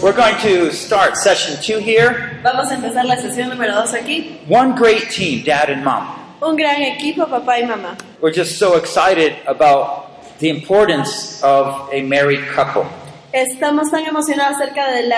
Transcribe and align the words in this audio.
We're 0.02 0.12
going 0.12 0.36
to 0.42 0.70
start 0.74 1.16
session 1.16 1.56
2 1.62 1.80
here. 1.80 2.42
Vamos 2.44 2.70
a 2.70 2.76
empezar 2.76 3.06
la 3.06 3.16
sesión 3.16 3.48
número 3.48 3.74
2 3.74 3.94
aquí. 3.94 4.38
One 4.50 4.76
great 4.76 5.10
team, 5.10 5.46
dad 5.46 5.70
and 5.70 5.86
mom. 5.86 6.10
Un 6.42 6.58
gran 6.58 6.82
equipo, 6.82 7.26
papá 7.26 7.58
y 7.58 7.66
mamá. 7.66 7.98
We're 8.20 8.34
just 8.34 8.60
so 8.60 8.76
excited 8.76 9.38
about 9.48 10.40
the 10.40 10.50
importance 10.50 11.42
of 11.42 11.90
a 11.94 12.02
married 12.02 12.46
couple. 12.54 12.86
Estamos 13.32 13.92
tan 13.92 14.06
emocionados 14.06 14.58
acerca 14.58 14.92
del 14.92 15.10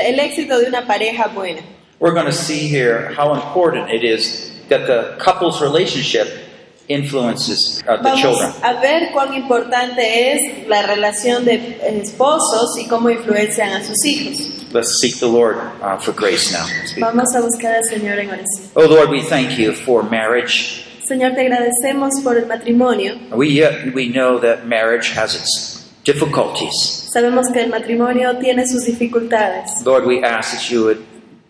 el 0.00 0.20
éxito 0.20 0.58
de 0.58 0.66
una 0.66 0.86
pareja 0.86 1.28
buena. 1.34 1.62
We're 1.98 2.12
going 2.12 2.26
to 2.26 2.32
see 2.32 2.68
here 2.68 3.10
how 3.14 3.32
important 3.32 3.90
it 3.90 4.04
is 4.04 4.52
that 4.68 4.86
the 4.86 5.16
couple's 5.18 5.62
relationship 5.62 6.44
influences 6.88 7.82
uh, 7.86 7.96
the 7.96 8.02
Vamos 8.02 8.20
children. 8.20 8.52
a 8.62 8.80
ver 8.80 9.12
cuán 9.12 9.34
importante 9.34 10.32
es 10.32 10.68
la 10.68 10.82
relación 10.86 11.44
de 11.44 11.78
esposos 12.02 12.78
y 12.78 12.88
cómo 12.88 13.10
influencian 13.10 13.70
a 13.72 13.84
sus 13.84 14.04
hijos. 14.04 14.66
Let's 14.72 15.00
seek 15.00 15.18
the 15.18 15.26
Lord 15.28 15.56
uh, 15.82 15.98
for 15.98 16.12
grace 16.12 16.52
now. 16.52 16.66
Vamos 16.98 17.34
a 17.34 17.40
buscar 17.40 17.76
al 17.76 17.84
Señor 17.84 18.18
en 18.18 18.28
oración. 18.30 18.70
Oh 18.74 18.86
Lord, 18.86 19.10
we 19.10 19.22
thank 19.22 19.58
you 19.58 19.72
for 19.72 20.02
marriage. 20.02 20.84
Señor, 21.06 21.34
te 21.34 21.40
agradecemos 21.40 22.20
por 22.22 22.36
el 22.36 22.46
matrimonio. 22.46 23.16
We, 23.32 23.64
uh, 23.64 23.90
we 23.94 24.08
know 24.08 24.38
that 24.40 24.66
marriage 24.66 25.10
has 25.16 25.34
its 25.34 25.88
difficulties. 26.04 26.74
Sabemos 27.12 27.50
que 27.50 27.62
el 27.62 27.70
matrimonio 27.70 28.36
tiene 28.38 28.66
sus 28.66 28.84
dificultades. 28.84 29.84
Lord, 29.86 30.06
we 30.06 30.22
ask 30.22 30.52
that 30.52 30.70
you 30.70 30.84
would 30.84 31.02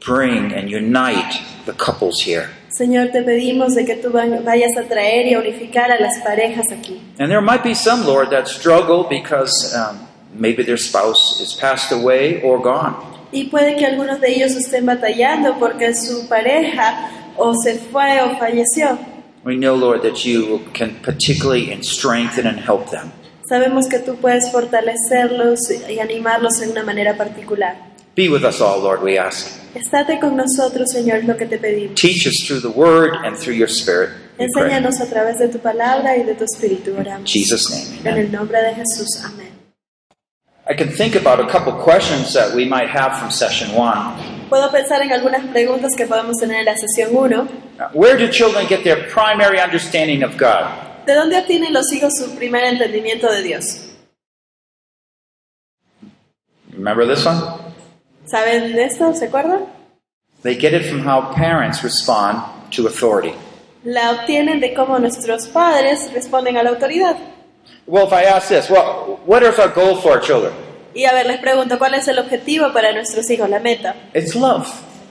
bring 0.04 0.52
and 0.52 0.70
unite 0.70 1.40
the 1.66 1.72
couples 1.72 2.20
here. 2.22 2.50
Señor, 2.78 3.08
te 3.10 3.22
pedimos 3.22 3.74
de 3.74 3.84
que 3.84 3.96
tú 3.96 4.12
va- 4.12 4.24
vayas 4.44 4.76
a 4.76 4.84
traer 4.84 5.26
y 5.26 5.34
a 5.34 5.40
unificar 5.40 5.90
a 5.90 5.98
las 5.98 6.16
parejas 6.24 6.70
aquí. 6.70 7.00
And 7.18 7.28
there 7.28 7.40
might 7.40 7.64
be 7.64 7.74
some, 7.74 8.06
Lord, 8.06 8.30
that 8.30 8.46
struggle 8.46 9.04
because 9.10 9.74
um, 9.74 10.06
maybe 10.32 10.62
their 10.64 10.78
spouse 10.78 11.40
is 11.40 11.54
passed 11.54 11.90
away 11.90 12.40
or 12.44 12.60
gone. 12.62 12.94
Y 13.32 13.46
puede 13.50 13.74
que 13.76 13.84
algunos 13.84 14.20
de 14.20 14.32
ellos 14.32 14.52
estén 14.54 14.86
batallando 14.86 15.58
porque 15.58 15.92
su 15.92 16.28
pareja 16.28 17.10
o 17.36 17.52
se 17.54 17.74
fue 17.74 18.22
o 18.22 18.36
falleció. 18.38 18.96
We 19.44 19.56
know, 19.56 19.74
Lord, 19.74 20.02
that 20.02 20.24
you 20.24 20.60
can 20.72 21.00
particularly 21.02 21.76
strengthen 21.82 22.46
and 22.46 22.58
help 22.60 22.90
them. 22.90 23.10
Sabemos 23.48 23.88
que 23.88 23.98
tú 23.98 24.16
puedes 24.16 24.52
fortalecerlos 24.52 25.70
y 25.88 25.98
animarlos 26.00 26.60
en 26.62 26.70
una 26.70 26.84
manera 26.84 27.16
particular. 27.16 27.87
Be 28.18 28.28
with 28.28 28.44
us 28.44 28.60
all, 28.60 28.80
Lord, 28.80 29.00
we 29.00 29.16
ask. 29.16 29.46
Estate 29.76 30.18
con 30.18 30.36
nosotros, 30.36 30.88
Señor, 30.92 31.22
lo 31.24 31.36
que 31.36 31.46
te 31.46 31.56
pedimos. 31.56 31.94
Teach 31.94 32.26
us 32.26 32.44
through 32.44 32.58
the 32.58 32.68
Word 32.68 33.14
and 33.24 33.36
through 33.36 33.54
your 33.54 33.68
Spirit. 33.68 34.10
Enséñanos 34.40 35.00
a 35.00 35.06
través 35.06 35.38
de 35.38 35.46
tu 35.46 35.60
palabra 35.60 36.16
y 36.16 36.24
de 36.24 36.34
tu 36.34 36.42
espíritu, 36.42 36.90
In 36.90 36.96
oramos. 36.96 37.30
Jesus' 37.30 37.70
name, 37.70 38.00
En 38.04 38.18
el 38.18 38.32
nombre 38.32 38.60
de 38.60 38.74
Jesús, 38.74 39.24
amén. 39.24 39.52
I 40.68 40.74
can 40.74 40.88
think 40.88 41.14
about 41.14 41.38
a 41.38 41.46
couple 41.46 41.72
questions 41.74 42.32
that 42.32 42.52
we 42.56 42.64
might 42.64 42.88
have 42.88 43.16
from 43.20 43.30
session 43.30 43.70
one. 43.76 44.16
Puedo 44.48 44.68
pensar 44.72 45.00
en 45.00 45.12
algunas 45.12 45.46
preguntas 45.52 45.94
que 45.96 46.04
podemos 46.06 46.38
tener 46.40 46.56
en 46.56 46.64
la 46.64 46.74
sesión 46.74 47.14
1. 47.14 47.48
Where 47.94 48.18
do 48.18 48.28
children 48.32 48.66
get 48.66 48.82
their 48.82 49.06
primary 49.08 49.60
understanding 49.60 50.24
of 50.24 50.36
God? 50.36 50.66
¿De 51.06 51.14
dónde 51.14 51.38
obtienen 51.38 51.72
los 51.72 51.92
hijos 51.92 52.14
su 52.18 52.34
primer 52.34 52.64
entendimiento 52.64 53.30
de 53.30 53.42
Dios? 53.44 53.92
Remember 56.72 57.06
this 57.06 57.24
one? 57.24 57.67
¿Saben 58.30 58.74
de 58.74 58.84
esto? 58.84 59.14
¿Se 59.14 59.26
acuerdan? 59.26 59.66
They 60.42 60.54
get 60.54 60.72
it 60.74 60.84
from 60.88 61.00
how 61.06 61.32
parents 61.34 61.82
respond 61.82 62.42
to 62.76 62.86
authority. 62.86 63.34
La 63.84 64.12
obtienen 64.12 64.60
de 64.60 64.74
cómo 64.74 64.98
nuestros 64.98 65.46
padres 65.48 66.12
responden 66.12 66.56
a 66.56 66.62
la 66.62 66.70
autoridad. 66.70 67.16
Well, 67.86 68.06
if 68.06 68.12
I 68.12 68.24
ask 68.24 68.48
this, 68.48 68.68
well, 68.70 69.18
what 69.26 69.42
is 69.42 69.58
our 69.58 69.68
goal 69.68 69.96
for 69.96 70.12
our 70.12 70.20
children? 70.20 70.52
Y 70.94 71.04
a 71.04 71.12
ver, 71.12 71.26
les 71.26 71.38
pregunto, 71.38 71.78
¿cuál 71.78 71.94
es 71.94 72.06
el 72.08 72.18
objetivo 72.18 72.72
para 72.72 72.92
nuestros 72.92 73.28
hijos? 73.30 73.48
La 73.48 73.60
meta 73.60 73.94
It's 74.14 74.34
love. 74.34 74.66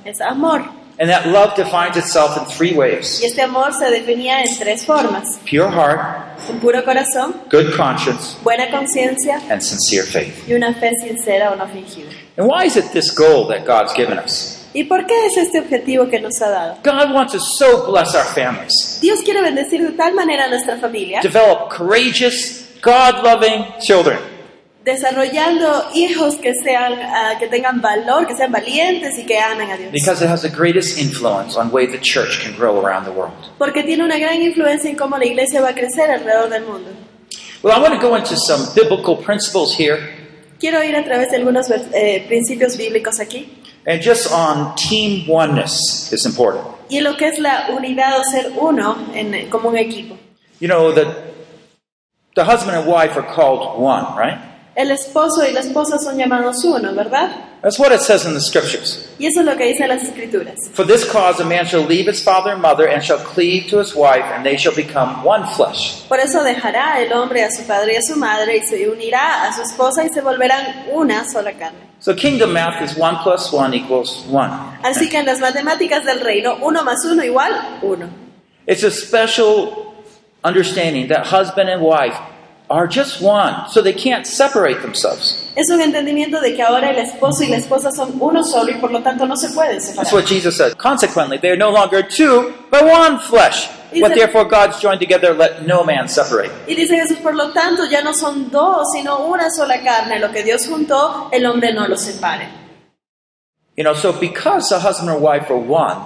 es 0.05 0.21
amor. 0.21 0.63
And 0.99 1.09
that 1.11 1.27
love 1.27 1.55
defines 1.55 1.95
itself 1.95 2.35
in 2.37 2.45
three 2.47 2.73
ways 2.73 3.19
Y 3.21 3.25
este 3.27 3.43
amor 3.43 3.71
se 3.73 3.85
definía 3.91 4.41
en 4.41 4.57
tres 4.57 4.83
formas. 4.85 5.39
pure 5.45 5.69
heart, 5.69 6.39
Un 6.49 6.59
puro 6.59 6.83
corazón, 6.83 7.35
good 7.51 7.75
conscience, 7.75 8.35
buena 8.43 8.69
conciencia 8.71 9.39
and 9.49 9.61
sincere 9.61 10.03
faith. 10.07 10.47
y 10.47 10.53
una 10.53 10.73
fe 10.73 10.91
sincera 10.99 11.51
o 11.51 11.55
no 11.55 11.67
fingida. 11.67 12.09
And 12.37 12.47
why 12.47 12.65
is 12.65 12.75
it 12.77 12.91
this 12.93 13.11
goal 13.15 13.47
that 13.49 13.65
God's 13.65 13.93
given 13.93 14.17
us? 14.17 14.55
¿Y 14.73 14.83
por 14.85 15.05
qué 15.07 15.25
es 15.27 15.37
este 15.37 15.59
objetivo 15.59 16.09
que 16.09 16.19
nos 16.19 16.41
ha 16.41 16.49
dado? 16.49 16.77
God 16.83 17.13
wants 17.13 17.33
to 17.33 17.39
so 17.39 17.85
bless 17.91 18.15
our 18.15 18.25
families, 18.25 18.99
Dios 19.01 19.21
quiere 19.23 19.41
bendecir 19.41 19.81
de 19.81 19.91
tal 19.95 20.13
manera 20.15 20.45
a 20.45 20.47
nuestra 20.47 20.77
familia, 20.77 21.19
develop 21.21 21.69
courageous, 21.69 22.65
God 22.81 23.23
loving 23.23 23.65
children. 23.81 24.17
Desarrollando 24.87 25.89
hijos 25.93 26.37
que 26.37 26.53
sean 26.63 26.93
ah, 26.93 27.35
que 27.37 27.47
tengan 27.47 27.81
valor, 27.81 28.25
que 28.25 28.35
sean 28.35 28.51
valientes 28.51 29.19
y 29.19 29.25
que 29.25 29.37
amen 29.37 29.69
a 29.69 29.77
Dios. 29.77 29.91
Because 29.91 30.23
it 30.23 30.29
has 30.29 30.41
the 30.41 30.49
greatest 30.49 30.97
influence 30.97 31.57
on 31.57 31.69
way 31.71 31.85
the 31.85 31.99
church 31.99 32.39
can 32.41 32.55
grow 32.55 32.79
around 32.79 33.03
the 33.05 33.11
world. 33.11 33.33
Porque 33.57 33.83
tiene 33.83 34.03
una 34.03 34.17
gran 34.17 34.41
influencia 34.41 34.89
en 34.89 34.95
cómo 34.95 35.17
la 35.17 35.25
iglesia 35.25 35.61
va 35.61 35.69
a 35.69 35.73
crecer 35.75 36.09
alrededor 36.09 36.49
del 36.49 36.65
mundo. 36.65 36.89
Well, 37.61 37.73
I 37.75 37.81
want 37.81 37.93
to 37.93 37.99
go 37.99 38.15
into 38.15 38.37
some 38.37 38.63
biblical 38.75 39.17
principles 39.17 39.75
here, 39.77 39.99
Quiero 40.59 40.81
ir 40.83 40.95
a 40.95 41.03
través 41.03 41.29
de 41.31 41.37
algunos 41.37 41.69
eh, 41.69 42.23
principios 42.27 42.77
bíblicos 42.77 43.19
aquí. 43.19 43.49
and 43.85 44.01
just 44.01 44.31
on 44.31 44.75
team 44.75 45.27
oneness 45.29 46.11
is 46.13 46.25
important. 46.25 46.65
Y 46.89 47.01
lo 47.01 47.15
que 47.17 47.27
es 47.27 47.39
la 47.39 47.67
unidad 47.71 48.19
o 48.19 48.23
ser 48.23 48.53
uno 48.57 48.95
en, 49.13 49.49
como 49.49 49.69
un 49.69 49.77
equipo. 49.77 50.17
You 50.59 50.67
know 50.69 50.93
that 50.93 51.07
the 52.35 52.45
husband 52.45 52.77
and 52.77 52.87
wife 52.87 53.17
are 53.17 53.27
called 53.35 53.79
one, 53.79 54.15
right? 54.17 54.39
El 54.77 54.91
esposo 54.91 55.43
y 55.43 55.53
la 55.53 55.61
esposa 55.61 55.97
son 55.97 56.19
llamados 56.19 56.63
uno, 56.63 56.93
¿verdad? 56.93 57.31
That's 57.63 57.79
what 57.79 57.91
it 57.91 57.99
says 57.99 58.25
in 58.25 58.35
the 58.35 58.39
scriptures. 58.39 59.09
Y 59.17 59.25
eso 59.25 59.39
es 59.39 59.45
lo 59.47 59.57
que 59.57 59.65
dicen 59.65 59.87
las 59.87 60.03
escrituras. 60.03 60.69
For 60.71 60.85
this 60.85 61.03
cause 61.03 61.41
a 61.41 61.45
man 61.45 61.65
shall 61.65 61.83
leave 61.83 62.07
his 62.07 62.21
father 62.23 62.51
and 62.51 62.61
mother 62.61 62.87
and 62.87 63.01
shall 63.01 63.17
cleave 63.17 63.71
to 63.71 63.79
his 63.79 63.95
wife, 63.95 64.23
and 64.35 64.45
they 64.45 64.55
shall 64.55 64.75
become 64.75 65.23
one 65.25 65.47
flesh. 65.55 66.03
Por 66.07 66.19
eso 66.19 66.43
dejará 66.43 67.01
el 67.01 67.11
hombre 67.11 67.43
a 67.43 67.49
su 67.49 67.63
padre 67.63 67.93
y 67.93 67.95
a 67.95 68.03
su 68.03 68.17
madre 68.17 68.57
y 68.57 68.67
se 68.67 68.87
unirá 68.87 69.47
a 69.47 69.53
su 69.53 69.63
esposa 69.63 70.05
y 70.05 70.09
se 70.09 70.21
volverán 70.21 70.85
una 70.93 71.27
sola 71.27 71.53
carne. 71.53 71.79
So 71.99 72.13
kingdom 72.13 72.53
math 72.53 72.79
is 72.83 72.95
one 72.95 73.17
plus 73.23 73.51
one 73.51 73.75
equals 73.75 74.27
one. 74.29 74.51
Así 74.83 75.09
que 75.09 75.17
en 75.17 75.25
las 75.25 75.39
matemáticas 75.39 76.05
del 76.05 76.19
reino, 76.19 76.59
uno 76.61 76.83
más 76.83 77.03
uno 77.03 77.23
igual 77.23 77.79
uno. 77.81 78.09
It's 78.67 78.83
a 78.83 78.91
special 78.91 79.95
understanding 80.43 81.07
that 81.07 81.25
husband 81.25 81.67
and 81.67 81.81
wife 81.81 82.15
are 82.69 82.87
just 82.87 83.21
one, 83.21 83.69
so 83.69 83.81
they 83.81 83.93
can't 83.93 84.27
separate 84.27 84.81
themselves. 84.81 85.51
Es 85.55 85.69
un 85.69 85.81
entendimiento 85.81 86.41
de 86.41 86.55
que 86.55 86.61
ahora 86.61 86.91
el 86.91 86.99
esposo 86.99 87.43
y 87.43 87.47
la 87.47 87.57
esposa 87.57 87.91
son 87.91 88.17
uno 88.19 88.43
solo 88.43 88.71
y 88.71 88.75
por 88.75 88.91
lo 88.91 89.01
tanto 89.01 89.25
no 89.25 89.35
se 89.35 89.49
pueden 89.49 89.79
That's 89.95 90.11
what 90.11 90.25
Jesus 90.25 90.57
said. 90.57 90.77
Consequently, 90.77 91.37
they 91.37 91.49
are 91.49 91.57
no 91.57 91.71
longer 91.71 92.03
two, 92.03 92.53
but 92.69 92.83
one 92.83 93.19
flesh. 93.19 93.69
What 93.93 94.15
therefore 94.15 94.45
God's 94.45 94.81
joined 94.81 94.99
together, 94.99 95.33
let 95.33 95.65
no 95.65 95.83
man 95.83 96.09
separate. 96.09 96.51
Y 96.67 96.75
dice 96.75 96.95
Jesús, 96.97 97.19
por 97.19 97.33
lo 97.33 97.51
tanto 97.53 97.85
ya 97.85 98.01
no 98.01 98.13
son 98.13 98.51
dos, 98.51 98.91
sino 98.91 99.25
una 99.27 99.49
sola 99.49 99.81
carne. 99.81 100.19
Lo 100.19 100.29
que 100.31 100.43
Dios 100.43 100.67
juntó, 100.67 101.29
el 101.31 101.45
hombre 101.45 101.73
no 101.73 101.87
lo 101.87 101.95
separe. 101.95 102.49
You 103.77 103.83
know, 103.83 103.93
so 103.93 104.11
because 104.11 104.71
a 104.71 104.79
husband 104.79 105.09
or 105.09 105.17
wife 105.17 105.49
are 105.49 105.57
one, 105.57 106.01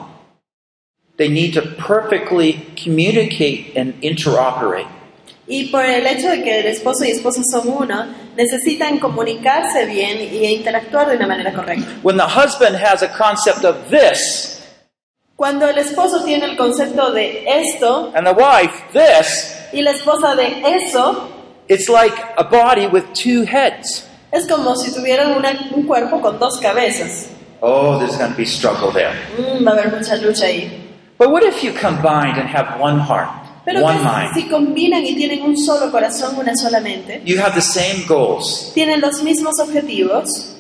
they 1.18 1.28
need 1.28 1.54
to 1.54 1.62
perfectly 1.62 2.68
communicate 2.76 3.76
and 3.76 4.00
interoperate. 4.02 4.88
Y 5.54 5.66
por 5.66 5.84
el 5.84 6.08
hecho 6.08 6.30
de 6.30 6.42
que 6.44 6.60
el 6.62 6.68
esposo 6.68 7.04
y 7.04 7.12
esposa 7.12 7.42
son 7.44 7.68
uno, 7.68 8.06
necesitan 8.38 9.00
comunicarse 9.00 9.86
bien 9.86 10.18
e 10.20 10.50
interactuar 10.54 11.10
de 11.10 11.18
una 11.18 11.28
manera 11.28 11.52
correcta. 11.52 11.86
When 12.04 12.16
the 12.16 12.24
husband 12.24 12.78
has 12.78 13.04
a 13.04 13.10
concept 13.10 13.66
of 13.66 13.76
this, 13.90 14.62
Cuando 15.36 15.68
el 15.68 15.78
esposo 15.78 16.24
tiene 16.24 16.46
el 16.46 16.56
concepto 16.56 17.12
de 17.12 17.44
esto 17.48 18.12
and 18.16 18.26
the 18.26 18.34
wife 18.34 18.72
this, 18.94 19.58
y 19.74 19.82
la 19.82 19.92
esposa 19.92 20.36
de 20.36 20.62
eso, 20.78 21.28
it's 21.68 21.90
like 21.90 22.16
a 22.38 22.44
body 22.44 22.88
with 22.88 23.04
two 23.14 23.44
heads. 23.44 24.08
es 24.32 24.48
como 24.48 24.74
si 24.78 24.94
tuvieran 24.94 25.34
una- 25.34 25.68
un 25.76 25.84
cuerpo 25.86 26.22
con 26.22 26.40
dos 26.40 26.60
cabezas. 26.62 27.28
oh, 27.60 27.98
there's 28.00 28.18
going 28.18 28.32
to 28.32 28.38
be 28.38 28.46
struggle 28.46 28.92
there. 28.94 29.14
Mm, 29.38 29.66
va 29.68 29.72
a 29.72 29.74
haber 29.74 29.92
mucha 29.92 30.16
lucha 30.16 30.46
ahí. 30.46 30.72
But 31.18 31.30
what 31.32 31.44
if 31.44 31.62
you 31.62 31.74
combined 31.74 32.38
and 32.40 32.48
have 32.48 32.80
one 32.80 33.00
heart, 33.02 33.30
Pero 33.74 33.86
one 33.86 33.98
¿qué 33.98 34.04
mind? 34.04 34.34
si 34.34 34.44
combinan 34.50 35.06
y 35.06 35.16
tienen 35.16 35.42
un 35.44 35.58
solo 35.58 35.92
corazón, 35.92 36.38
una 36.38 36.56
sola 36.56 36.80
mente? 36.80 37.22
You 37.26 37.40
have 37.40 37.54
the 37.54 37.62
same 37.62 38.06
goals. 38.08 38.72
Tienen 38.74 39.02
los 39.02 39.24
mismos 39.24 39.60
objetivos. 39.60 40.58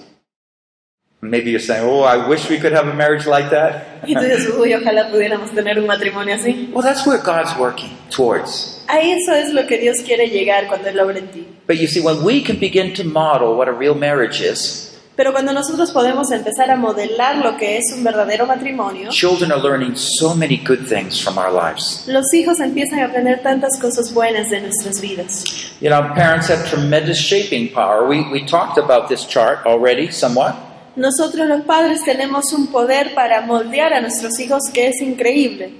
Maybe 1.24 1.52
you're 1.52 1.60
saying, 1.60 1.88
oh, 1.88 2.02
I 2.02 2.28
wish 2.28 2.50
we 2.50 2.58
could 2.58 2.74
have 2.74 2.88
a 2.88 2.94
marriage 2.96 3.28
like 3.28 3.52
that. 3.52 4.02
Y 4.08 4.16
tú 4.16 4.22
dices, 4.22 4.56
uy, 4.58 4.74
ojalá 4.74 5.10
pudiéramos 5.12 5.52
tener 5.52 5.78
un 5.78 5.86
matrimonio 5.86 6.34
así. 6.34 6.72
well, 6.74 6.82
that's 6.82 7.06
where 7.06 7.20
God's 7.20 7.56
working 7.60 7.92
towards. 8.10 8.84
A 8.88 9.00
eso 9.00 9.32
es 9.34 9.54
lo 9.54 9.68
que 9.68 9.78
Dios 9.78 9.98
quiere 10.04 10.28
llegar 10.30 10.68
cuando 10.68 10.90
Él 10.90 11.00
obra 11.00 11.20
en 11.20 11.28
ti. 11.28 11.48
But 11.68 11.78
you 11.78 11.88
see, 11.88 12.02
when 12.02 12.24
we 12.24 12.42
can 12.42 12.58
begin 12.60 12.94
to 12.96 13.04
model 13.04 13.56
what 13.56 13.68
a 13.68 13.72
real 13.72 13.94
marriage 13.94 14.42
is, 14.42 14.91
Pero 15.22 15.34
cuando 15.34 15.54
nosotros 15.54 15.92
podemos 15.92 16.32
empezar 16.32 16.72
a 16.72 16.76
modelar 16.76 17.36
lo 17.46 17.56
que 17.56 17.78
es 17.78 17.94
un 17.96 18.04
verdadero 18.04 18.48
matrimonio, 18.48 19.12
children 19.12 19.52
are 19.52 19.62
learning 19.62 19.96
so 19.96 20.34
many 20.34 20.58
good 20.58 20.88
things 20.88 21.22
from 21.22 21.38
our 21.38 21.52
lives. 21.52 22.06
los 22.08 22.34
hijos 22.34 22.60
empiezan 22.60 23.02
a 23.02 23.06
aprender 23.06 23.40
tantas 23.44 23.80
cosas 23.80 24.12
buenas 24.12 24.50
de 24.50 24.62
nuestras 24.62 25.00
vidas. 25.00 25.44
You 25.80 25.92
know, 25.92 26.12
parents 26.16 26.50
have 26.50 26.68
tremendous 26.68 27.20
shaping 27.20 27.72
power. 27.72 28.08
We, 28.08 28.28
we 28.32 28.44
talked 28.48 28.80
about 28.80 29.10
this 29.10 29.24
chart 29.28 29.64
already 29.64 30.10
somewhat. 30.12 30.56
Nosotros 30.96 31.48
los 31.48 31.66
padres 31.66 32.04
tenemos 32.04 32.52
un 32.54 32.72
poder 32.72 33.14
para 33.14 33.42
moldear 33.42 33.94
a 33.94 34.02
nuestros 34.02 34.40
hijos 34.40 34.72
que 34.74 34.88
es 34.88 35.04
increíble. 35.04 35.72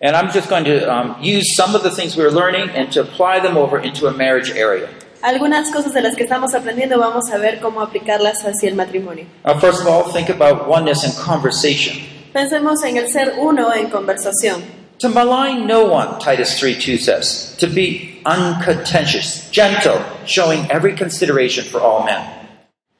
And 0.00 0.16
I'm 0.16 0.32
just 0.32 0.50
going 0.50 0.64
to 0.64 0.92
um, 0.92 1.14
use 1.22 1.54
some 1.54 1.76
of 1.76 1.84
the 1.84 1.90
things 1.92 2.16
we're 2.16 2.32
learning 2.32 2.70
and 2.70 2.90
to 2.94 3.02
apply 3.02 3.38
them 3.38 3.56
over 3.56 3.78
into 3.78 4.08
a 4.08 4.12
marriage 4.12 4.50
area. 4.50 4.88
Algunas 5.22 5.70
cosas 5.70 5.94
de 5.94 6.00
las 6.02 6.16
que 6.16 6.24
estamos 6.24 6.52
aprendiendo 6.52 6.98
vamos 6.98 7.30
a 7.30 7.38
ver 7.38 7.60
cómo 7.60 7.80
aplicarlas 7.80 8.42
hacia 8.44 8.68
el 8.68 8.74
matrimonio. 8.74 9.24
Uh, 9.44 9.56
first 9.60 9.80
of 9.80 9.86
all, 9.86 10.12
think 10.12 10.28
about 10.28 10.68
oneness 10.68 11.04
and 11.04 11.14
conversation. 11.14 11.96
Pensemos 12.32 12.82
en 12.82 12.96
el 12.96 13.08
ser 13.08 13.34
uno 13.38 13.72
en 13.72 13.88
conversación. 13.88 14.64
To 14.98 15.08
malign 15.08 15.66
no 15.66 15.84
one, 15.84 16.18
Titus 16.18 16.60
3:2 16.60 16.98
says. 16.98 17.54
To 17.58 17.68
be 17.68 18.20
uncontentious, 18.26 19.48
gentle, 19.52 20.00
showing 20.26 20.66
every 20.70 20.96
consideration 20.96 21.64
for 21.64 21.80
all 21.80 22.04
men. 22.04 22.20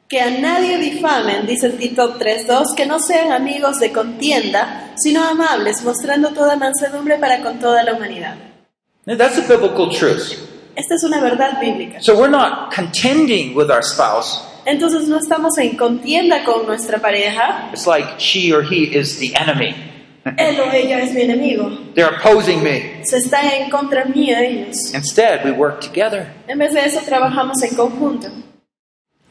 Que 0.09 0.21
a 0.21 0.31
nadie 0.31 0.79
difamen, 0.79 1.47
dice 1.47 1.71
Tito 1.71 2.19
3.2, 2.19 2.77
que 2.77 2.87
no 2.87 3.01
sean 3.01 3.33
amigos 3.33 3.81
de 3.81 3.91
contienda, 3.91 4.93
sino 4.95 5.25
amables, 5.25 5.83
mostrando 5.83 6.29
toda 6.31 6.55
mansedumbre 6.55 7.19
para 7.19 7.43
con 7.43 7.59
toda 7.59 7.83
la 7.83 7.95
humanidad. 7.95 8.37
Now, 9.07 9.17
that's 9.17 9.39
a 9.39 9.43
biblical 9.43 9.91
truth. 9.91 10.52
Esta 10.75 10.95
es 10.95 11.05
una 11.05 11.21
verdad 11.21 11.61
bíblica. 11.61 12.01
So 12.01 12.15
we're 12.17 12.31
not 12.31 12.75
contending 12.75 13.55
with 13.55 13.71
our 13.71 13.83
spouse. 13.83 14.41
Entonces 14.65 15.09
no 15.09 15.19
estamos 15.19 15.59
en 15.59 15.77
contienda 15.77 16.45
con 16.45 16.67
nuestra 16.67 16.99
pareja. 16.99 17.71
It's 17.73 17.87
like 17.87 18.19
she 18.19 18.53
or 18.53 18.63
he 18.63 18.85
is 18.85 19.19
the 19.19 19.35
enemy. 19.37 19.75
Él 20.25 20.61
o 20.61 20.71
ella 20.73 21.01
es 21.01 21.13
mi 21.13 21.23
enemigo. 21.23 21.95
They're 21.95 22.15
opposing 22.15 22.63
me. 22.63 23.05
Se 23.05 23.19
están 23.19 23.45
en 23.45 23.71
contra 23.71 24.05
mía 24.05 24.41
ellos. 24.41 24.95
Instead, 24.95 25.45
we 25.45 25.51
work 25.51 25.81
together. 25.81 26.33
En 26.47 26.59
vez 26.59 26.73
de 26.73 26.81
eso 26.85 27.01
trabajamos 27.01 27.61
en 27.63 27.75
conjunto. 27.75 28.29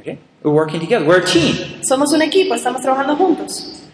Okay? 0.02 0.20
We're 0.44 0.54
working 0.54 0.82
together. 0.82 1.08
We're 1.08 1.22
a 1.22 1.26
team. 1.26 1.82
Somos 1.82 2.12
un 2.14 2.22
equipo, 2.22 2.56
estamos 2.56 2.82
trabajando 2.82 3.16
juntos. 3.16 3.90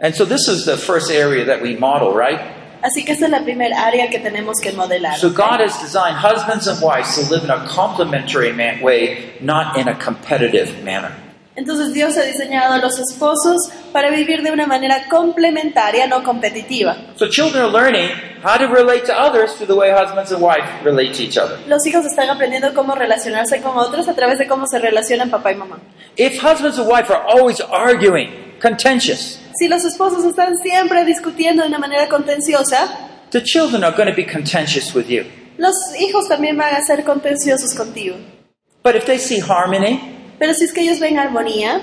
And 0.00 0.14
so 0.14 0.24
this 0.24 0.48
is 0.48 0.64
the 0.64 0.76
first 0.76 1.10
area 1.10 1.44
that 1.44 1.60
we 1.60 1.76
model, 1.76 2.14
right? 2.14 2.40
Así 2.82 3.04
que 3.04 3.12
esta 3.12 3.24
es 3.24 3.30
la 3.30 3.42
primera 3.42 3.84
área 3.84 4.08
que 4.08 4.18
tenemos 4.20 4.60
que 4.60 4.72
modelar. 4.72 5.16
So 5.18 5.30
God 5.30 5.60
has 5.60 5.80
designed 5.80 6.16
husbands 6.16 6.68
and 6.68 6.80
wives 6.80 7.14
to 7.16 7.22
live 7.32 7.44
in 7.44 7.50
a 7.50 7.66
complementary 7.66 8.52
way, 8.80 9.34
not 9.40 9.76
in 9.76 9.88
a 9.88 9.98
competitive 9.98 10.82
manner. 10.84 11.10
Entonces 11.58 11.92
Dios 11.92 12.16
ha 12.16 12.22
diseñado 12.22 12.74
a 12.74 12.78
los 12.78 13.00
esposos 13.00 13.68
para 13.92 14.10
vivir 14.10 14.42
de 14.44 14.52
una 14.52 14.64
manera 14.64 15.08
complementaria, 15.10 16.06
no 16.06 16.22
competitiva. 16.22 16.96
So 17.16 17.28
children 17.28 17.64
are 17.64 17.72
learning 17.72 18.10
how 18.44 18.56
to 18.56 18.68
relate 18.68 19.06
to 19.06 19.12
others 19.12 19.56
through 19.56 19.66
the 19.66 19.74
way 19.74 19.90
husbands 19.90 20.30
and 20.30 20.40
wife 20.40 20.62
relate 20.84 21.14
to 21.14 21.24
each 21.24 21.36
other. 21.36 21.58
Los 21.66 21.84
hijos 21.84 22.06
están 22.06 22.30
aprendiendo 22.30 22.72
cómo 22.74 22.94
relacionarse 22.94 23.60
con 23.60 23.76
otros 23.76 24.06
a 24.08 24.14
través 24.14 24.38
de 24.38 24.46
cómo 24.46 24.68
se 24.68 24.78
relacionan 24.78 25.30
papá 25.30 25.50
y 25.50 25.56
mamá. 25.56 25.80
If 26.16 26.40
husbands 26.40 26.78
and 26.78 26.88
wife 26.88 27.12
are 27.12 27.24
always 27.26 27.60
arguing, 27.60 28.47
contentious, 28.60 29.38
Si 29.58 29.66
los 29.68 29.84
esposos 29.84 30.24
están 30.24 30.56
siempre 30.58 31.04
discutiendo 31.04 31.62
de 31.62 31.68
una 31.68 31.78
manera 31.78 32.08
contenciosa, 32.08 32.88
the 33.30 33.42
children 33.42 33.82
are 33.84 33.94
going 33.96 34.08
to 34.08 34.14
be 34.14 34.24
contentious 34.24 34.94
with 34.94 35.06
you. 35.08 35.24
los 35.58 35.74
hijos 35.98 36.28
también 36.28 36.56
van 36.56 36.74
a 36.74 36.80
ser 36.82 37.02
contenciosos 37.04 37.74
contigo. 37.74 38.16
But 38.84 38.94
if 38.94 39.04
they 39.06 39.18
see 39.18 39.40
harmony, 39.40 40.00
Pero 40.38 40.54
si 40.54 40.64
es 40.64 40.72
que 40.72 40.82
ellos 40.82 41.00
ven 41.00 41.18
armonía, 41.18 41.80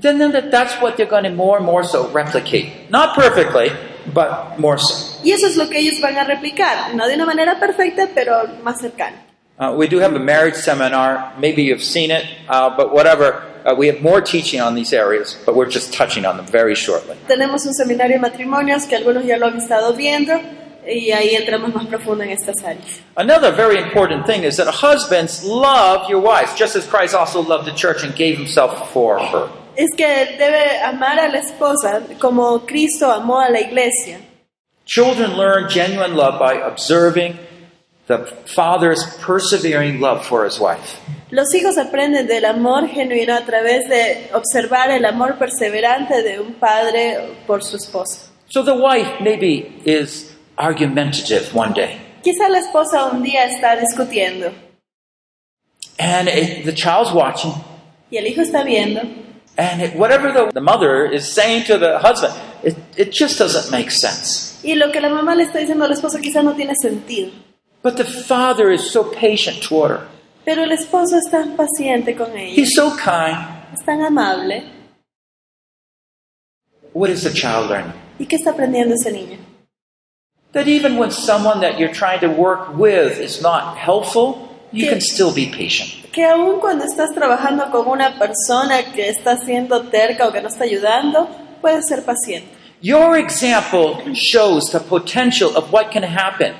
then, 0.00 0.18
then 0.18 0.30
that- 0.32 0.50
that's 0.50 0.80
what 0.80 0.96
they're 0.96 1.10
going 1.10 1.24
to 1.24 1.30
more 1.30 1.56
and 1.58 1.66
more 1.66 1.82
so 1.84 2.08
replicate. 2.12 2.88
Not 2.90 3.16
perfectly, 3.16 3.72
but 4.14 4.58
more 4.58 4.78
so. 4.78 5.18
y 5.24 5.32
eso 5.32 5.46
es 5.48 5.56
lo 5.56 5.68
que 5.68 5.78
ellos 5.80 6.00
van 6.00 6.16
a 6.16 6.22
replicar, 6.24 6.94
no 6.94 7.08
de 7.08 7.14
una 7.14 7.26
manera 7.26 7.58
perfecta, 7.58 8.06
pero 8.14 8.46
más 8.62 8.80
cercana. 8.80 9.24
Uh, 9.58 9.72
we 9.76 9.88
do 9.88 9.98
have 9.98 10.14
a 10.14 10.20
marriage 10.20 10.54
seminar. 10.54 11.32
Maybe 11.40 11.62
you've 11.64 11.82
seen 11.82 12.12
it, 12.12 12.22
uh, 12.48 12.70
but 12.76 12.92
whatever. 12.92 13.42
Uh, 13.64 13.74
we 13.74 13.86
have 13.88 14.00
more 14.00 14.20
teaching 14.20 14.60
on 14.60 14.74
these 14.74 14.92
areas, 14.92 15.36
but 15.44 15.54
we're 15.54 15.68
just 15.68 15.92
touching 15.92 16.24
on 16.24 16.36
them 16.36 16.46
very 16.46 16.74
shortly. 16.74 17.16
Tenemos 17.26 17.66
un 17.66 17.74
seminario 17.74 18.16
de 18.16 18.20
matrimonios 18.20 18.86
que 18.86 18.96
algunos 18.96 19.24
ya 19.24 19.36
lo 19.36 19.46
han 19.46 19.56
estado 19.58 19.94
viendo 19.94 20.40
y 20.86 21.10
ahí 21.12 21.34
entramos 21.34 21.74
más 21.74 21.86
profundo 21.86 22.24
en 22.24 22.30
estas 22.30 22.62
áreas. 22.64 23.00
Another 23.16 23.52
very 23.52 23.78
important 23.78 24.26
thing 24.26 24.44
is 24.44 24.56
that 24.56 24.68
husbands 24.68 25.44
love 25.44 26.08
your 26.08 26.20
wives, 26.20 26.54
just 26.54 26.76
as 26.76 26.86
Christ 26.86 27.14
also 27.14 27.42
loved 27.42 27.66
the 27.66 27.74
church 27.74 28.02
and 28.04 28.14
gave 28.14 28.36
himself 28.36 28.90
for 28.92 29.18
her. 29.18 29.48
Es 29.76 29.90
que 29.96 30.06
debe 30.06 30.82
amar 30.84 31.18
a 31.18 31.28
la 31.28 31.38
esposa 31.38 32.02
como 32.18 32.60
Cristo 32.66 33.10
amó 33.12 33.40
a 33.40 33.50
la 33.50 33.60
iglesia. 33.60 34.18
Children 34.86 35.36
learn 35.36 35.68
genuine 35.68 36.14
love 36.14 36.38
by 36.38 36.54
observing 36.54 37.38
the 38.06 38.24
father's 38.46 39.04
persevering 39.20 40.00
love 40.00 40.24
for 40.26 40.44
his 40.44 40.58
wife. 40.58 40.98
Los 41.30 41.54
hijos 41.54 41.76
aprenden 41.76 42.26
del 42.26 42.44
amor 42.46 42.88
genuino 42.88 43.34
a 43.34 43.42
través 43.44 43.86
de 43.88 44.30
observar 44.32 44.90
el 44.90 45.04
amor 45.04 45.36
perseverante 45.38 46.22
de 46.22 46.40
un 46.40 46.54
padre 46.54 47.18
por 47.46 47.62
su 47.62 47.76
esposa. 47.76 48.30
So 48.48 48.64
the 48.64 48.72
wife 48.72 49.20
maybe 49.20 49.82
is 49.84 50.34
argumentative 50.56 51.54
one 51.54 51.74
day, 51.74 52.00
Quizá 52.22 52.48
la 52.48 52.58
esposa 52.58 53.04
un 53.12 53.22
día 53.22 53.44
está 53.44 53.76
discutiendo 53.76 54.52
and 55.98 56.28
it, 56.28 56.64
the 56.64 56.72
child's 56.72 57.12
watching, 57.12 57.52
y 58.10 58.16
el 58.16 58.26
hijo 58.26 58.40
está 58.40 58.64
viendo 58.64 59.02
and 59.58 59.82
it, 59.82 59.94
whatever 59.96 60.32
the, 60.32 60.50
the 60.52 60.60
mother 60.60 61.04
is 61.04 61.30
saying 61.30 61.64
to 61.64 61.76
the 61.76 61.98
husband, 61.98 62.32
it, 62.62 62.76
it 62.96 63.12
just 63.12 63.38
doesn't 63.38 63.70
make 63.70 63.90
sense. 63.90 64.58
y 64.64 64.74
lo 64.74 64.90
que 64.90 65.00
la 65.00 65.10
mamá 65.10 65.34
le 65.34 65.44
está 65.44 65.58
diciendo 65.58 65.84
a 65.84 65.88
la 65.88 65.94
esposa 65.94 66.18
quizá 66.20 66.42
no 66.42 66.54
tiene 66.54 66.74
sentido. 66.80 67.30
But 67.82 67.96
the 67.96 68.04
father 68.04 68.72
is 68.72 68.90
so 68.90 69.04
patient 69.04 69.62
toward 69.62 69.90
her. 69.92 70.08
Pero 70.48 70.62
el 70.64 70.72
esposo 70.72 71.18
es 71.18 71.30
tan 71.30 71.56
paciente 71.56 72.16
con 72.16 72.34
ella, 72.34 72.54
He's 72.56 72.72
so 72.74 72.90
kind. 72.96 73.36
es 73.74 73.84
tan 73.84 74.00
amable. 74.00 74.64
What 76.94 77.10
is 77.10 77.22
the 77.22 77.30
child 77.34 77.68
learning? 77.68 77.92
¿Y 78.18 78.24
qué 78.24 78.36
está 78.36 78.52
aprendiendo 78.52 78.94
ese 78.94 79.12
niño? 79.12 79.36
That 80.52 80.66
even 80.66 80.96
when 80.98 81.10
someone 81.10 81.60
that 81.60 81.78
you're 81.78 81.92
trying 81.92 82.20
to 82.20 82.28
work 82.28 82.78
with 82.78 83.20
is 83.20 83.42
not 83.42 83.76
helpful, 83.76 84.48
you 84.72 84.84
Sí. 84.86 84.88
can 84.88 85.00
still 85.02 85.34
be 85.34 85.46
patient. 85.54 86.10
Que 86.12 86.24
aun 86.24 86.60
cuando 86.60 86.86
estás 86.86 87.12
trabajando 87.14 87.70
con 87.70 87.86
una 87.86 88.18
persona 88.18 88.90
que 88.94 89.10
está 89.10 89.36
siendo 89.36 89.82
terca 89.90 90.26
o 90.28 90.32
que 90.32 90.40
no 90.40 90.48
está 90.48 90.64
ayudando, 90.64 91.28
puedes 91.60 91.86
ser 91.86 92.06
paciente. 92.06 92.48
Your 92.80 93.18
example 93.18 93.98
shows 94.14 94.70
the 94.70 94.80
potential 94.80 95.54
of 95.54 95.70
what 95.70 95.90
can 95.92 96.02
happen, 96.04 96.54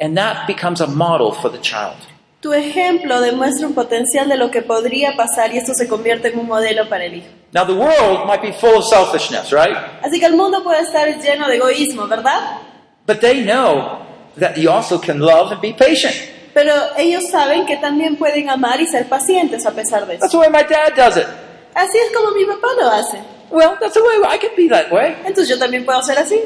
and 0.00 0.16
that 0.16 0.46
becomes 0.46 0.80
a 0.80 0.86
model 0.86 1.30
for 1.30 1.50
the 1.52 1.60
child. 1.60 1.96
Tu 2.44 2.52
ejemplo 2.52 3.22
demuestra 3.22 3.66
un 3.66 3.72
potencial 3.72 4.28
de 4.28 4.36
lo 4.36 4.50
que 4.50 4.60
podría 4.60 5.16
pasar 5.16 5.54
y 5.54 5.56
esto 5.56 5.72
se 5.72 5.88
convierte 5.88 6.28
en 6.28 6.38
un 6.38 6.46
modelo 6.46 6.86
para 6.90 7.06
el 7.06 7.14
hijo. 7.14 7.28
Now, 7.54 7.64
the 7.64 7.72
world 7.72 8.26
might 8.26 8.42
be 8.42 8.52
full 8.52 8.76
of 8.76 8.84
selfishness, 8.84 9.50
right? 9.50 9.74
Así 10.02 10.20
que 10.20 10.26
el 10.26 10.34
mundo 10.36 10.62
puede 10.62 10.82
estar 10.82 11.08
lleno 11.22 11.48
de 11.48 11.56
egoísmo, 11.56 12.06
¿verdad? 12.06 12.58
But 13.06 13.20
they 13.20 13.42
know 13.42 14.00
that 14.38 14.58
you 14.58 14.70
also 14.70 15.00
can 15.00 15.20
love 15.20 15.52
and 15.52 15.62
be 15.62 15.72
patient. 15.72 16.14
Pero 16.52 16.70
ellos 16.98 17.30
saben 17.30 17.64
que 17.64 17.78
también 17.78 18.16
pueden 18.16 18.50
amar 18.50 18.78
y 18.78 18.86
ser 18.88 19.08
pacientes 19.08 19.64
a 19.64 19.70
pesar 19.70 20.06
de 20.06 20.18
That's 20.18 20.26
eso. 20.26 20.42
the 20.42 20.46
way 20.46 20.50
my 20.50 20.68
dad 20.68 20.94
does 20.94 21.16
it. 21.16 21.26
Así 21.74 21.96
es 21.96 22.14
como 22.14 22.32
mi 22.32 22.44
papá 22.44 22.68
lo 22.78 22.90
hace. 22.90 23.22
Well, 23.50 23.78
that's 23.80 23.94
the 23.94 24.02
way 24.02 24.18
I 24.22 24.36
can 24.36 24.50
be 24.54 24.68
that 24.68 24.92
way. 24.92 25.16
Entonces 25.24 25.48
yo 25.48 25.58
también 25.58 25.86
puedo 25.86 26.02
ser 26.02 26.18
así. 26.18 26.38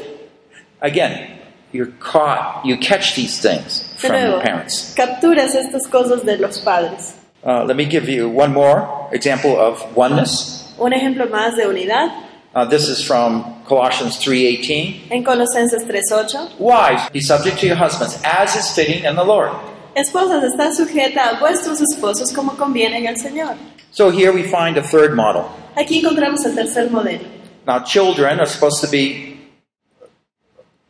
Again, 0.79 1.41
you're 1.73 1.91
caught, 1.99 2.63
you 2.63 2.77
catch 2.77 3.15
these 3.15 3.41
things 3.41 3.88
from 3.99 4.15
your 4.15 4.41
parents. 4.41 4.93
capturas 4.95 5.55
estas 5.55 5.87
cosas 5.87 6.23
de 6.25 6.37
los 6.37 6.59
padres. 6.59 7.15
Uh, 7.45 7.63
let 7.65 7.75
me 7.75 7.85
give 7.85 8.09
you 8.09 8.27
one 8.29 8.51
more 8.53 9.07
example 9.11 9.57
of 9.57 9.81
oneness. 9.95 10.73
Un 10.77 10.91
ejemplo 10.93 11.27
más 11.29 11.55
de 11.55 11.67
unidad 11.67 12.09
Uh, 12.55 12.65
this 12.65 12.89
is 12.89 12.99
from 13.05 13.43
Colossians 13.67 14.17
3:18. 14.17 15.11
en 15.11 15.23
Colosenses 15.23 15.83
3.8. 15.85 16.57
Wives, 16.57 17.07
be 17.13 17.21
subject 17.21 17.59
to 17.59 17.67
your 17.67 17.75
husbands, 17.75 18.19
as 18.23 18.55
is 18.55 18.71
fitting 18.73 19.03
in 19.05 19.15
the 19.15 19.23
Lord. 19.23 19.51
Esposas, 19.95 20.43
está 20.43 20.71
sujeta 20.73 21.29
a 21.29 21.39
vuestros 21.39 21.79
esposos 21.79 22.33
como 22.33 22.53
conviene 22.57 22.97
en 22.97 23.05
el 23.07 23.17
Señor. 23.17 23.55
So 23.91 24.09
here 24.09 24.31
we 24.31 24.41
find 24.43 24.77
a 24.77 24.81
third 24.81 25.15
model. 25.15 25.43
Aquí 25.75 25.99
encontramos 25.99 26.43
el 26.45 26.55
tercer 26.55 26.89
modelo. 26.89 27.25
Now, 27.67 27.83
children 27.83 28.39
are 28.39 28.47
supposed 28.47 28.81
to 28.81 28.87
be 28.89 29.28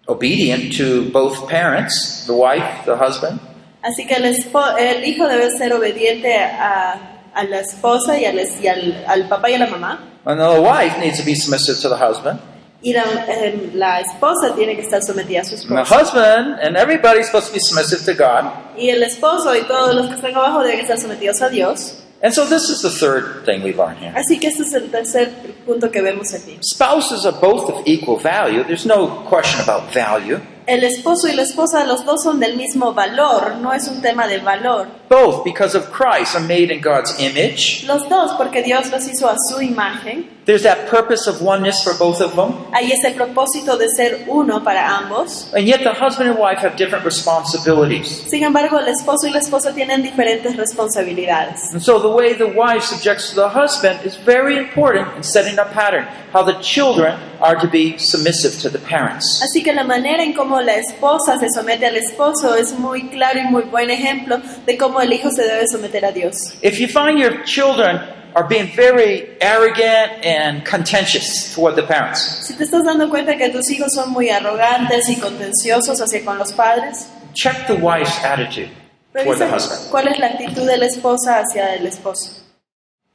obedient 0.09 0.75
to 0.77 1.09
both 1.11 1.47
parents, 1.47 2.25
the 2.25 2.33
wife, 2.33 2.83
the 2.85 2.95
husband. 2.97 3.39
Así 3.81 4.05
que 4.05 4.15
el, 4.15 4.25
el 4.25 5.05
hijo 5.05 5.27
debe 5.27 5.49
ser 5.57 5.71
obediente 5.71 6.35
a, 6.37 7.21
a 7.33 7.43
la 7.45 7.59
esposa 7.61 8.17
y, 8.19 8.25
al, 8.25 8.37
y 8.61 8.67
al, 8.67 9.05
al 9.07 9.29
papá 9.29 9.49
y 9.49 9.53
a 9.53 9.59
la 9.59 9.67
mamá. 9.67 9.99
And 10.25 10.39
the 10.39 10.61
wife 10.61 10.99
needs 10.99 11.17
to 11.19 11.23
be 11.25 11.33
submissive 11.35 11.79
to 11.81 11.87
the 11.89 11.95
husband. 11.95 12.39
Y 12.81 12.93
la, 12.93 13.03
eh, 13.27 13.71
la 13.73 13.99
esposa 13.99 14.53
tiene 14.55 14.75
que 14.75 14.81
estar 14.81 15.01
sometida 15.01 15.41
a 15.41 15.43
su 15.43 15.55
And 15.55 15.67
the 15.67 15.81
esposo. 15.81 15.95
husband 15.99 16.59
and 16.61 16.77
everybody's 16.77 17.27
supposed 17.27 17.47
to 17.47 17.53
be 17.53 17.59
submissive 17.59 18.03
to 18.05 18.13
God. 18.13 18.51
Y 18.77 18.89
el 18.89 19.01
esposo 19.03 19.55
y 19.55 19.61
todos 19.63 19.95
los 19.95 20.07
que 20.07 20.15
están 20.15 20.35
abajo 20.35 20.61
deben 20.63 20.79
estar 20.81 20.97
sometidos 20.97 21.41
a 21.41 21.49
Dios. 21.49 21.95
And 22.21 22.33
so 22.33 22.45
this 22.45 22.69
is 22.69 22.81
the 22.81 22.89
third 22.89 23.45
thing 23.45 23.63
we 23.63 23.73
learn 23.73 23.95
here. 23.95 24.11
Así 24.13 24.39
que 24.39 24.49
este 24.49 24.63
es 24.63 24.73
el 24.73 24.91
tercer 24.91 25.31
punto 25.65 25.89
que 25.89 26.01
vemos 26.01 26.33
aquí. 26.33 26.59
Spouses 26.61 27.25
are 27.25 27.37
both 27.39 27.69
of 27.69 27.81
equal 27.85 28.17
value. 28.17 28.63
There's 28.65 28.85
no 28.85 29.25
question 29.29 29.61
about 29.61 29.93
value. 29.93 30.39
El 30.65 30.83
esposo 30.83 31.27
y 31.27 31.33
la 31.33 31.43
esposa, 31.43 31.85
los 31.85 32.05
dos 32.05 32.21
son 32.21 32.39
del 32.39 32.57
mismo 32.57 32.93
valor, 32.93 33.55
no 33.61 33.73
es 33.73 33.87
un 33.87 34.01
tema 34.01 34.27
de 34.27 34.39
valor. 34.39 34.87
Both, 35.09 35.43
because 35.43 35.75
of 35.75 35.91
Christ, 35.91 36.35
are 36.35 36.47
made 36.47 36.71
in 36.71 36.81
God's 36.81 37.19
image. 37.19 37.83
Los 37.87 38.07
dos, 38.07 38.33
porque 38.37 38.61
Dios 38.63 38.91
los 38.91 39.07
hizo 39.07 39.27
a 39.27 39.35
su 39.49 39.59
imagen. 39.59 40.39
There's 40.45 40.63
that 40.63 40.87
purpose 40.87 41.27
of 41.27 41.41
oneness 41.43 41.83
for 41.83 41.93
both 41.93 42.21
of 42.21 42.35
them. 42.35 42.53
Hay 42.73 42.91
ese 42.91 43.13
propósito 43.13 43.77
de 43.77 43.87
ser 43.89 44.25
uno 44.27 44.63
para 44.63 44.97
ambos. 44.97 45.53
And 45.53 45.67
yet 45.67 45.83
the 45.83 45.93
husband 45.93 46.29
and 46.29 46.39
wife 46.39 46.59
have 46.59 46.75
different 46.75 47.05
responsibilities. 47.05 48.23
Sin 48.27 48.43
embargo, 48.43 48.79
el 48.79 48.87
esposo 48.87 49.27
y 49.27 49.31
la 49.31 49.39
esposa 49.39 49.73
tienen 49.73 50.01
diferentes 50.01 50.55
responsabilidades. 50.57 51.71
And 51.71 51.81
so 51.81 51.99
the 51.99 52.09
way 52.09 52.33
the 52.33 52.47
wife 52.47 52.83
subjects 52.83 53.29
to 53.29 53.35
the 53.35 53.49
husband 53.49 53.99
is 54.05 54.15
very 54.15 54.57
important 54.57 55.15
in 55.17 55.23
setting 55.23 55.59
a 55.59 55.65
pattern. 55.65 56.07
How 56.33 56.43
the 56.43 56.59
children 56.61 57.17
are 57.41 57.55
to 57.59 57.67
be 57.67 57.97
submissive 57.97 58.59
to 58.61 58.69
the 58.69 58.79
parents. 58.79 59.41
Así 59.43 59.63
que 59.63 59.73
la 59.73 59.83
manera 59.83 60.23
en 60.23 60.33
cómo 60.33 60.61
la 60.61 60.75
esposa 60.75 61.37
se 61.39 61.49
somete 61.49 61.85
al 61.85 61.95
esposo 61.95 62.55
es 62.55 62.73
muy 62.73 63.09
claro 63.09 63.39
y 63.39 63.43
muy 63.43 63.63
buen 63.63 63.89
ejemplo 63.89 64.39
de 64.65 64.77
cómo 64.77 64.98
el 65.01 65.11
hijo 65.13 65.29
se 65.31 65.43
debe 65.43 65.65
someter 65.67 66.05
a 66.05 66.11
Dios. 66.11 66.53
If 66.61 66.79
you 66.79 66.87
find 66.87 67.17
your 67.19 67.43
children 67.43 67.99
are 68.35 68.47
being 68.47 68.71
very 68.75 69.37
arrogant 69.41 70.23
and 70.25 70.63
contentious 70.63 71.53
toward 71.55 71.75
the 71.75 71.83
parents, 71.83 72.45
Si 72.47 72.53
te 72.55 72.63
estás 72.63 72.83
dando 72.83 73.09
cuenta 73.09 73.35
que 73.37 73.49
tus 73.49 73.69
hijos 73.71 73.93
son 73.93 74.11
muy 74.11 74.29
arrogantes 74.29 75.09
y 75.09 75.15
contenciosos 75.15 75.99
hacia 75.99 76.23
con 76.23 76.37
los 76.37 76.53
padres, 76.53 77.07
check 77.33 77.67
the 77.67 77.73
wife's 77.73 78.23
attitude 78.23 78.69
toward 79.13 79.39
the 79.39 79.45
revisa 79.45 79.55
husband. 79.55 79.89
cuál 79.91 80.07
es 80.07 80.19
la 80.19 80.27
actitud 80.27 80.65
de 80.67 80.77
la 80.77 80.85
esposa 80.85 81.39
hacia 81.39 81.75
el 81.75 81.87
esposo. 81.87 82.31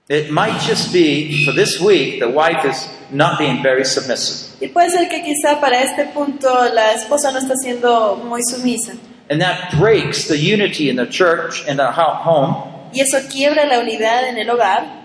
It 0.09 0.31
might 0.31 0.61
just 0.61 0.93
be 0.93 1.45
for 1.47 1.55
this 1.55 1.81
week 1.81 2.19
the 2.19 2.29
wife 2.29 2.65
is 2.69 2.87
not 3.11 3.39
being 3.39 3.63
very 3.63 3.85
submissive. 3.87 4.51
Y 4.61 4.69
puede 4.69 4.91
ser 4.91 5.09
que 5.09 5.23
quizá 5.23 5.61
para 5.61 5.81
este 5.83 6.05
punto 6.07 6.49
la 6.75 6.93
esposa 6.93 7.31
no 7.33 7.39
está 7.39 7.55
siendo 7.57 8.17
muy 8.17 8.43
sumisa. 8.43 8.93
And 9.31 9.41
that 9.41 9.73
breaks 9.79 10.29
the 10.29 10.37
unity 10.37 10.89
in 10.89 10.97
the 10.97 11.07
church 11.07 11.65
and 11.67 11.79
the 11.79 11.91
home. 11.93 12.91
Y 12.93 13.01
eso 13.01 13.19
quiebra 13.29 13.67
la 13.67 13.81
unidad 13.81 14.25
en 14.29 14.39
el 14.39 14.47
hogar. 14.55 15.05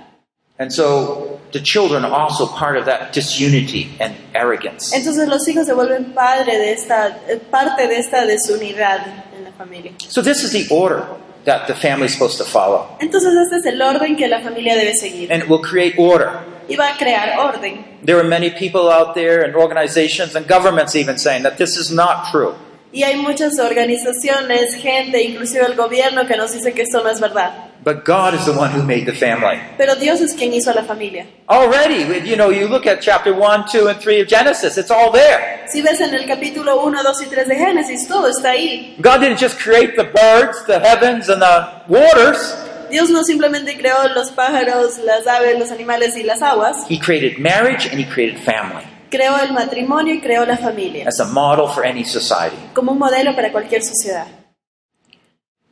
And 0.59 0.73
so 0.73 1.39
the 1.53 1.61
children 1.61 2.03
are 2.03 2.11
also 2.11 2.45
part 2.45 2.75
of 2.75 2.85
that 2.85 3.13
disunity 3.13 3.91
and 3.99 4.13
arrogance. 4.35 4.93
Entonces 4.93 5.27
los 5.29 5.47
hijos 5.47 5.65
se 5.65 5.73
vuelven 5.73 6.13
padre 6.13 6.57
de 6.57 6.73
esta, 6.73 7.17
eh, 7.29 7.39
parte 7.49 7.87
de 7.87 7.97
esta 7.97 8.25
desunidad 8.25 9.07
en 9.33 9.45
la 9.45 9.51
familia. 9.51 9.93
So 10.09 10.21
this 10.21 10.43
is 10.43 10.51
the 10.51 10.67
order 10.69 11.07
that 11.45 11.67
the 11.67 11.73
family 11.73 12.07
is 12.07 12.13
supposed 12.13 12.37
to 12.39 12.43
follow. 12.43 12.97
Entonces 12.99 13.33
este 13.33 13.55
es 13.55 13.65
el 13.73 13.81
orden 13.81 14.17
que 14.17 14.27
la 14.27 14.41
familia 14.41 14.75
debe 14.75 14.93
seguir. 14.95 15.31
And 15.31 15.41
it 15.41 15.49
will 15.49 15.61
create 15.61 15.95
order. 15.97 16.41
Y 16.67 16.75
va 16.75 16.93
a 16.93 16.97
crear 16.97 17.39
orden. 17.39 17.85
There 18.03 18.19
are 18.19 18.27
many 18.27 18.49
people 18.49 18.89
out 18.89 19.15
there 19.15 19.43
and 19.45 19.55
organizations 19.55 20.35
and 20.35 20.45
governments 20.45 20.93
even 20.93 21.17
saying 21.17 21.43
that 21.43 21.57
this 21.57 21.77
is 21.77 21.89
not 21.89 22.29
true. 22.31 22.53
Y 22.91 23.03
hay 23.03 23.17
muchas 23.17 23.59
organizaciones, 23.59 24.73
gente, 24.73 25.21
inclusive 25.21 25.63
el 25.63 25.75
gobierno 25.75 26.25
que 26.25 26.35
nos 26.35 26.51
dice 26.53 26.73
que 26.73 26.81
esto 26.81 27.03
no 27.03 27.09
es 27.09 27.19
verdad. 27.19 27.51
But 27.83 28.03
God 28.03 28.33
is 28.33 28.45
the 28.45 28.51
one 28.51 28.71
who 28.71 28.83
made 28.83 29.05
the 29.05 29.13
family. 29.13 29.59
Pero 29.77 29.95
Dios 29.95 30.19
es 30.21 30.33
quien 30.33 30.53
hizo 30.53 30.73
la 30.73 30.83
familia. 30.83 31.27
Already, 31.47 32.27
you 32.27 32.35
know, 32.35 32.49
you 32.49 32.67
look 32.67 32.87
at 32.87 32.99
chapter 32.99 33.31
1, 33.31 33.65
2, 33.71 33.87
and 33.87 33.99
3 34.01 34.21
of 34.21 34.27
Genesis, 34.27 34.77
it's 34.77 34.89
all 34.91 35.11
there. 35.11 35.63
Si 35.67 35.81
ves 35.81 36.01
en 36.01 36.13
el 36.13 36.25
capítulo 36.25 36.83
1, 36.83 37.03
2 37.03 37.21
y 37.21 37.25
3 37.27 37.47
de 37.47 37.55
Génesis, 37.55 38.07
todo 38.07 38.27
está 38.27 38.51
ahí. 38.51 38.95
God 38.99 39.21
didn't 39.21 39.39
just 39.39 39.59
create 39.59 39.95
the 39.95 40.05
birds, 40.05 40.65
the 40.65 40.79
heavens, 40.79 41.29
and 41.29 41.41
the 41.41 41.83
waters. 41.87 42.55
Dios 42.89 43.09
no 43.11 43.23
simplemente 43.23 43.77
creó 43.77 44.07
los 44.15 44.31
pájaros, 44.31 44.97
las 44.97 45.27
aves, 45.27 45.59
los 45.59 45.71
animales 45.71 46.17
y 46.17 46.23
las 46.23 46.41
aguas, 46.41 46.85
He 46.89 46.97
created 46.97 47.37
marriage 47.37 47.85
and 47.85 47.99
He 47.99 48.05
created 48.05 48.39
family 48.39 48.83
creó 49.09 49.37
el 49.39 49.53
matrimonio 49.53 50.13
y 50.13 50.21
creó 50.21 50.45
la 50.45 50.57
familia, 50.57 51.07
as 51.07 51.19
a 51.19 51.25
model 51.25 51.67
for 51.67 51.85
any 51.85 52.03
society. 52.03 52.57
como 52.73 52.91
un 52.91 52.99
modelo 52.99 53.35
para 53.35 53.51
cualquier 53.51 53.81
sociedad. 53.83 54.27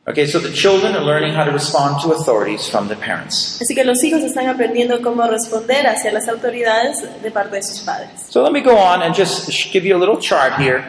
Okay, 0.09 0.25
so 0.25 0.39
the 0.39 0.53
children 0.53 0.95
are 0.95 1.03
learning 1.03 1.33
how 1.33 1.43
to 1.43 1.51
respond 1.51 2.01
to 2.01 2.13
authorities 2.13 2.69
from 2.69 2.87
the 2.87 2.95
parents. 2.95 3.59
Así 3.61 3.75
que 3.75 3.83
los 3.83 4.01
hijos 4.05 4.23
están 4.23 4.47
aprendiendo 4.47 5.01
cómo 5.01 5.27
responder 5.27 5.85
hacia 5.85 6.13
las 6.13 6.29
autoridades 6.29 7.03
de 7.21 7.29
parte 7.29 7.57
de 7.57 7.63
sus 7.63 7.79
padres. 7.81 8.11
So 8.29 8.41
let 8.41 8.53
me 8.53 8.61
go 8.61 8.77
on 8.77 9.01
and 9.01 9.13
just 9.13 9.49
give 9.73 9.85
you 9.85 9.97
a 9.97 9.99
little 9.99 10.17
chart 10.17 10.53
here. 10.57 10.81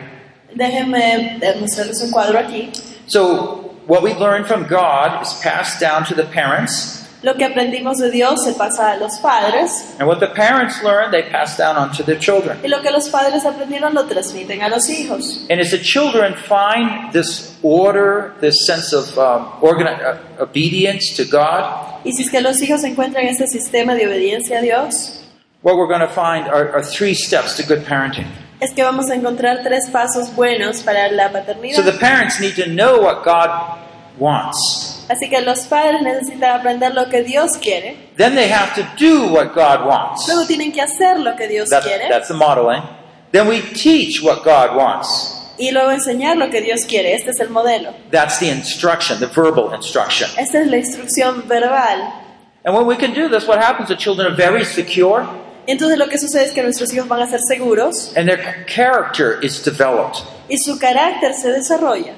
Déjenme 0.55 1.39
eh, 1.43 1.57
mostrarles 1.61 2.01
un 2.03 2.13
cuadro 2.13 2.39
aquí. 2.39 2.71
So, 3.09 3.75
what 3.89 4.03
we 4.05 4.15
learn 4.15 4.45
from 4.45 4.69
God 4.69 5.21
is 5.21 5.35
passed 5.43 5.81
down 5.81 6.05
to 6.05 6.15
the 6.15 6.25
parents, 6.25 6.98
Lo 7.23 7.35
que 7.35 7.45
aprendimos 7.45 7.99
de 7.99 8.11
Dios 8.13 8.45
se 8.45 8.53
pasa 8.53 8.93
a 8.93 8.97
los 8.97 9.19
padres 9.19 9.95
and 9.99 10.07
what 10.09 10.21
the 10.21 10.29
parents 10.29 10.83
learn, 10.85 11.11
they 11.11 11.23
pass 11.23 11.57
down 11.57 11.77
onto 11.77 12.05
their 12.05 12.19
children. 12.19 12.59
y 12.63 12.69
lo 12.69 12.81
que 12.81 12.93
los 12.93 13.09
padres 13.09 13.45
aprendieron 13.45 13.93
lo 13.95 14.05
transmiten 14.07 14.63
a 14.63 14.69
los 14.69 14.89
hijos. 14.89 15.45
And 15.51 15.61
as 15.61 15.71
the 15.73 15.81
children 15.81 16.35
find 16.35 17.13
this 17.13 17.57
order, 17.63 18.35
this 18.41 18.65
sense 18.65 18.93
of 18.95 19.19
um, 19.19 19.49
uh, 19.63 20.17
obedience 20.41 21.13
to 21.17 21.25
God, 21.25 21.99
Y 22.05 22.13
si 22.13 22.23
es 22.23 22.31
que 22.31 22.41
los 22.41 22.63
hijos 22.63 22.85
encuentran 22.85 23.27
este 23.27 23.49
sistema 23.49 23.95
de 23.97 24.07
obediencia 24.07 24.59
a 24.59 24.63
Dios, 24.63 25.25
what 25.63 25.77
we're 25.77 25.89
going 25.89 26.01
to 26.01 26.07
find 26.15 26.47
are, 26.49 26.71
are 26.73 26.85
three 26.85 27.15
steps 27.15 27.57
to 27.57 27.65
good 27.65 27.85
parenting. 27.85 28.27
es 28.61 28.73
que 28.73 28.85
vamos 28.85 29.11
a 29.11 29.15
encontrar 29.15 29.63
tres 29.65 29.89
pasos 29.91 30.35
buenos 30.37 30.83
para 30.83 31.11
la 31.11 31.29
So 31.29 31.83
the 31.83 31.93
paternidad. 31.93 31.99
parents 32.01 32.41
need 32.41 32.55
to 32.57 32.67
know 32.67 33.01
what 33.01 33.25
God 33.25 33.79
wants. 34.19 34.98
Así 35.09 35.29
que 35.29 35.41
los 35.41 35.61
padres 35.67 36.03
necesitan 36.03 36.61
aprender 36.61 36.95
lo 36.95 37.09
que 37.09 37.23
Dios 37.23 37.57
quiere. 37.57 37.97
Then 38.17 38.35
they 38.35 38.51
have 38.51 38.75
to 38.75 38.83
do 38.99 39.29
what 39.33 39.55
God 39.55 39.87
wants. 39.87 40.27
Luego 40.29 40.47
tienen 40.47 40.73
que 40.73 40.81
hacer 40.83 41.19
lo 41.21 41.35
que 41.37 41.49
Dios 41.49 41.71
That- 41.71 41.83
quiere. 41.85 42.09
that's 42.09 42.29
the 42.29 42.35
modeling. 42.35 42.83
Then 43.33 43.49
we 43.49 43.61
teach 43.61 44.23
what 44.23 44.45
God 44.45 44.77
wants. 44.77 45.35
Y 45.59 45.71
luego 45.73 45.91
enseñar 45.91 46.37
lo 46.37 46.51
que 46.51 46.61
Dios 46.61 46.85
quiere. 46.85 47.15
Este 47.15 47.31
es 47.31 47.41
el 47.41 47.51
modelo. 47.51 47.93
That's 48.11 48.39
the 48.39 48.49
instruction, 48.49 49.19
the 49.19 49.27
verbal 49.27 49.75
instruction. 49.75 50.31
Esta 50.37 50.61
es 50.61 50.67
la 50.69 50.77
instrucción 50.77 51.49
verbal. 51.49 52.13
And 52.65 52.75
when 52.77 52.87
we 52.87 52.97
can 52.97 53.13
do 53.15 53.29
this, 53.29 53.47
what 53.49 53.59
happens? 53.59 53.89
The 53.89 53.97
children 53.97 54.27
are 54.33 54.37
very 54.37 54.65
secure 54.65 55.27
entonces 55.69 55.99
lo 55.99 56.09
que 56.09 56.17
sucede 56.17 56.45
es 56.47 56.53
que 56.53 56.63
nuestros 56.63 56.91
hijos 56.95 57.07
van 57.09 57.21
a 57.21 57.27
ser 57.27 57.41
seguros 57.47 58.17
and 58.17 58.27
their 58.27 58.65
character 58.67 59.39
is 59.43 59.63
developed. 59.63 60.23
y 60.49 60.57
su 60.57 60.79
carácter 60.79 61.35
se 61.35 61.53
desarrolla. 61.53 62.15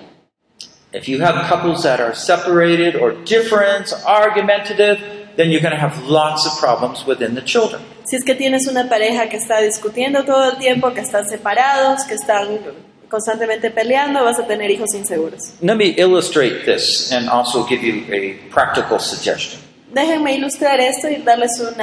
If 0.92 1.08
you 1.08 1.20
have 1.20 1.46
couples 1.46 1.84
that 1.84 2.00
are 2.00 2.14
separated 2.14 2.96
or 2.96 3.12
different, 3.24 3.92
argumentative, 4.04 4.98
then 5.36 5.50
you're 5.50 5.60
going 5.60 5.74
to 5.74 5.78
have 5.78 6.08
lots 6.08 6.46
of 6.46 6.58
problems 6.58 7.06
within 7.06 7.34
the 7.34 7.42
children. 7.42 7.80
Si 8.04 8.16
es 8.16 8.24
que 8.24 8.34
tienes 8.34 8.66
una 8.66 8.88
pareja 8.88 9.28
que 9.28 9.36
está 9.36 9.60
discutiendo 9.60 10.24
todo 10.24 10.50
el 10.50 10.58
tiempo, 10.58 10.92
que 10.92 11.00
están 11.00 11.24
separados, 11.28 12.02
que 12.04 12.14
están 12.14 12.58
constantemente 13.08 13.70
peleando, 13.70 14.24
vas 14.24 14.40
a 14.40 14.46
tener 14.46 14.68
hijos 14.70 14.92
inseguros. 14.94 15.52
Let 15.62 15.76
me 15.76 15.94
illustrate 15.96 16.64
this 16.64 17.12
and 17.12 17.28
also 17.28 17.64
give 17.64 17.82
you 17.84 18.04
a 18.12 18.38
practical 18.50 18.98
suggestion. 18.98 19.60
Déjenme 19.92 20.34
ilustrar 20.34 20.80
esto 20.80 21.08
y 21.08 21.22
darles 21.22 21.60
un 21.60 21.80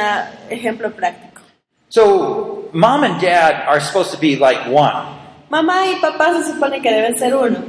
ejemplo 0.49 0.91
práctico. 0.91 1.41
So, 1.89 2.69
mom 2.73 3.05
and 3.05 3.21
dad 3.21 3.65
are 3.67 3.79
supposed 3.79 4.11
to 4.11 4.19
be 4.19 4.35
like 4.35 4.69
one, 4.69 5.17
Mamá 5.49 5.87
y 5.87 5.95
papá 6.01 6.33
se 6.33 6.51
supone 6.51 6.81
que 6.81 6.91
deben 6.91 7.17
ser 7.17 7.33
uno, 7.33 7.63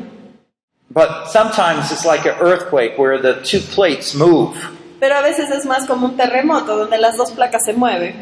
but 0.99 1.29
sometimes 1.31 1.93
it's 1.93 2.05
like 2.05 2.27
an 2.27 2.35
earthquake 2.41 2.99
where 2.99 3.17
the 3.23 3.35
two 3.45 3.61
plates 3.61 4.15
move. 4.15 4.57
pero 4.99 5.15
a 5.17 5.23
veces 5.23 5.49
es 5.51 5.65
más 5.65 5.87
como 5.87 6.07
un 6.09 6.17
terremoto 6.17 6.77
donde 6.77 6.99
las 6.99 7.17
dos 7.17 7.31
placas 7.31 7.65
se 7.65 7.73
mueven 7.73 8.15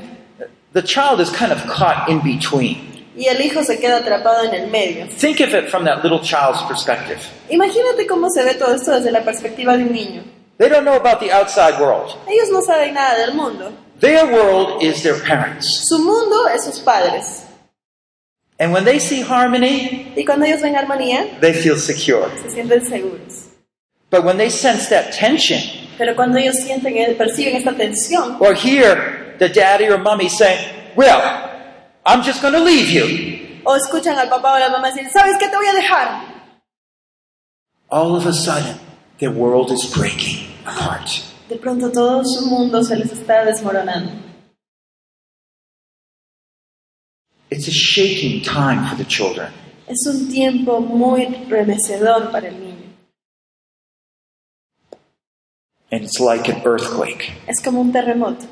The 0.74 0.82
child 0.82 1.20
is 1.20 1.30
kind 1.30 1.52
of 1.52 1.64
caught 1.66 2.06
in 2.10 2.20
between. 2.20 2.76
y 3.16 3.28
el 3.28 3.40
hijo 3.40 3.64
se 3.64 3.78
queda 3.78 3.96
atrapado 4.00 4.44
en 4.44 4.52
el 4.54 4.70
medio. 4.70 5.06
Think 5.08 5.40
of 5.40 5.54
it 5.54 5.70
from 5.70 5.84
that 5.86 6.02
little 6.04 6.20
child's 6.20 6.60
perspective. 6.68 7.18
Imagínate 7.48 8.06
cómo 8.06 8.28
se 8.28 8.44
ve 8.44 8.54
todo 8.54 8.74
esto 8.74 8.92
desde 8.92 9.10
la 9.10 9.22
perspectiva 9.22 9.74
de 9.74 9.84
un 9.84 9.92
niño. 9.92 10.22
They 10.58 10.68
don't 10.68 10.84
know 10.84 10.96
about 10.96 11.20
the 11.20 11.32
outside 11.32 11.80
world. 11.80 12.14
Ellos 12.28 12.50
no 12.52 12.60
saben 12.60 12.92
nada 12.92 13.16
del 13.16 13.34
mundo. 13.34 13.72
Their 14.00 14.26
world 14.26 14.82
is 14.82 15.02
their 15.02 15.18
parents. 15.22 15.88
Su 15.88 15.98
mundo 15.98 16.46
es 16.54 16.64
sus 16.64 16.78
padres. 16.80 17.45
And 18.58 18.72
when 18.72 18.84
they 18.84 18.98
see 18.98 19.20
harmony, 19.22 20.12
Y 20.16 20.24
cuando 20.24 20.46
ellos 20.46 20.62
ven 20.62 20.74
armonía, 20.76 21.40
they 21.40 21.52
feel 21.52 21.76
secure. 21.76 22.28
se 22.42 22.50
sienten 22.50 22.84
seguros. 22.86 23.48
But 24.10 24.24
when 24.24 24.38
they 24.38 24.48
sense 24.50 24.88
that 24.88 25.12
tension, 25.12 25.60
Pero 25.98 26.14
cuando 26.14 26.38
ellos 26.38 26.56
sienten, 26.56 27.16
perciben 27.16 27.56
esta 27.56 27.72
tensión, 27.72 28.40
or 28.40 28.54
hear 28.54 29.36
the 29.38 29.48
daddy 29.48 29.88
or 29.88 29.98
mommy 29.98 30.28
saying, 30.28 30.58
Well, 30.96 31.20
I'm 32.06 32.22
just 32.22 32.40
going 32.40 32.54
to 32.54 32.60
leave 32.62 32.88
you. 32.88 33.60
O 33.64 33.74
escuchan 33.76 34.16
al 34.16 34.28
papá 34.28 34.54
o 34.54 34.58
la 34.58 34.70
mamá 34.70 34.90
decir, 34.90 35.10
¿sabes 35.10 35.36
qué 35.38 35.48
te 35.48 35.56
voy 35.56 35.66
a 35.66 35.74
dejar? 35.74 36.36
All 37.90 38.14
of 38.16 38.26
a 38.26 38.32
sudden, 38.32 38.78
their 39.18 39.30
world 39.30 39.70
is 39.70 39.84
breaking 39.92 40.46
apart. 40.64 41.08
De 41.48 41.56
pronto 41.56 41.90
todo 41.90 42.22
su 42.24 42.46
mundo 42.46 42.82
se 42.82 42.96
les 42.96 43.12
está 43.12 43.44
desmoronando. 43.44 44.12
It's 47.50 47.68
a 47.68 47.72
shaking 47.72 48.42
time 48.42 48.88
for 48.88 48.96
the 48.96 49.04
children. 49.04 49.52
Es 49.88 50.04
un 50.06 50.28
tiempo 50.28 50.80
muy 50.80 51.26
remecedor 51.48 52.32
para 52.32 52.48
el 52.48 52.54
niño. 52.54 52.76
And 55.92 56.02
it's 56.02 56.18
like 56.18 56.48
an 56.48 56.62
earthquake. 56.64 57.32
Es 57.46 57.60
como 57.62 57.80
un 57.80 57.92
terremoto. 57.92 58.46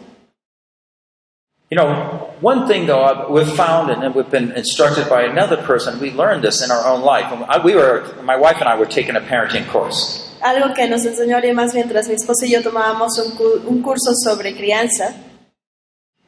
You 1.70 1.78
know, 1.78 2.30
one 2.40 2.68
thing 2.68 2.86
though 2.86 3.26
we've 3.28 3.52
found, 3.56 3.90
and 3.90 4.14
we've 4.14 4.30
been 4.30 4.52
instructed 4.52 5.08
by 5.08 5.22
another 5.24 5.56
person, 5.56 5.98
we 5.98 6.12
learned 6.12 6.44
this 6.44 6.62
in 6.62 6.70
our 6.70 6.86
own 6.86 7.02
life. 7.02 7.26
We 7.64 7.74
were, 7.74 8.04
my 8.22 8.36
wife 8.36 8.58
and 8.60 8.68
I 8.68 8.78
were 8.78 8.86
taking 8.86 9.16
a 9.16 9.20
parenting 9.20 9.66
course. 9.66 10.20
Algo 10.40 10.72
que 10.72 10.86
nos 10.86 11.04
enseñó 11.04 11.40
más 11.54 11.74
mientras 11.74 12.06
mi 12.06 12.14
esposa 12.14 12.46
y 12.46 12.50
yo 12.52 12.62
tomábamos 12.62 13.18
un, 13.18 13.66
un 13.66 13.82
curso 13.82 14.12
sobre 14.14 14.54
crianza. 14.54 15.16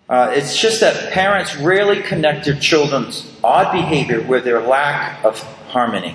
Uh, 0.09 0.31
it's 0.35 0.57
just 0.57 0.81
that 0.81 1.13
parents 1.13 1.57
rarely 1.57 2.01
connect 2.03 2.45
their 2.45 2.55
children's 2.59 3.25
odd 3.43 3.73
behavior 3.73 4.21
with 4.23 4.45
their 4.45 4.61
lack 4.61 5.25
of 5.25 5.41
harmony. 5.73 6.15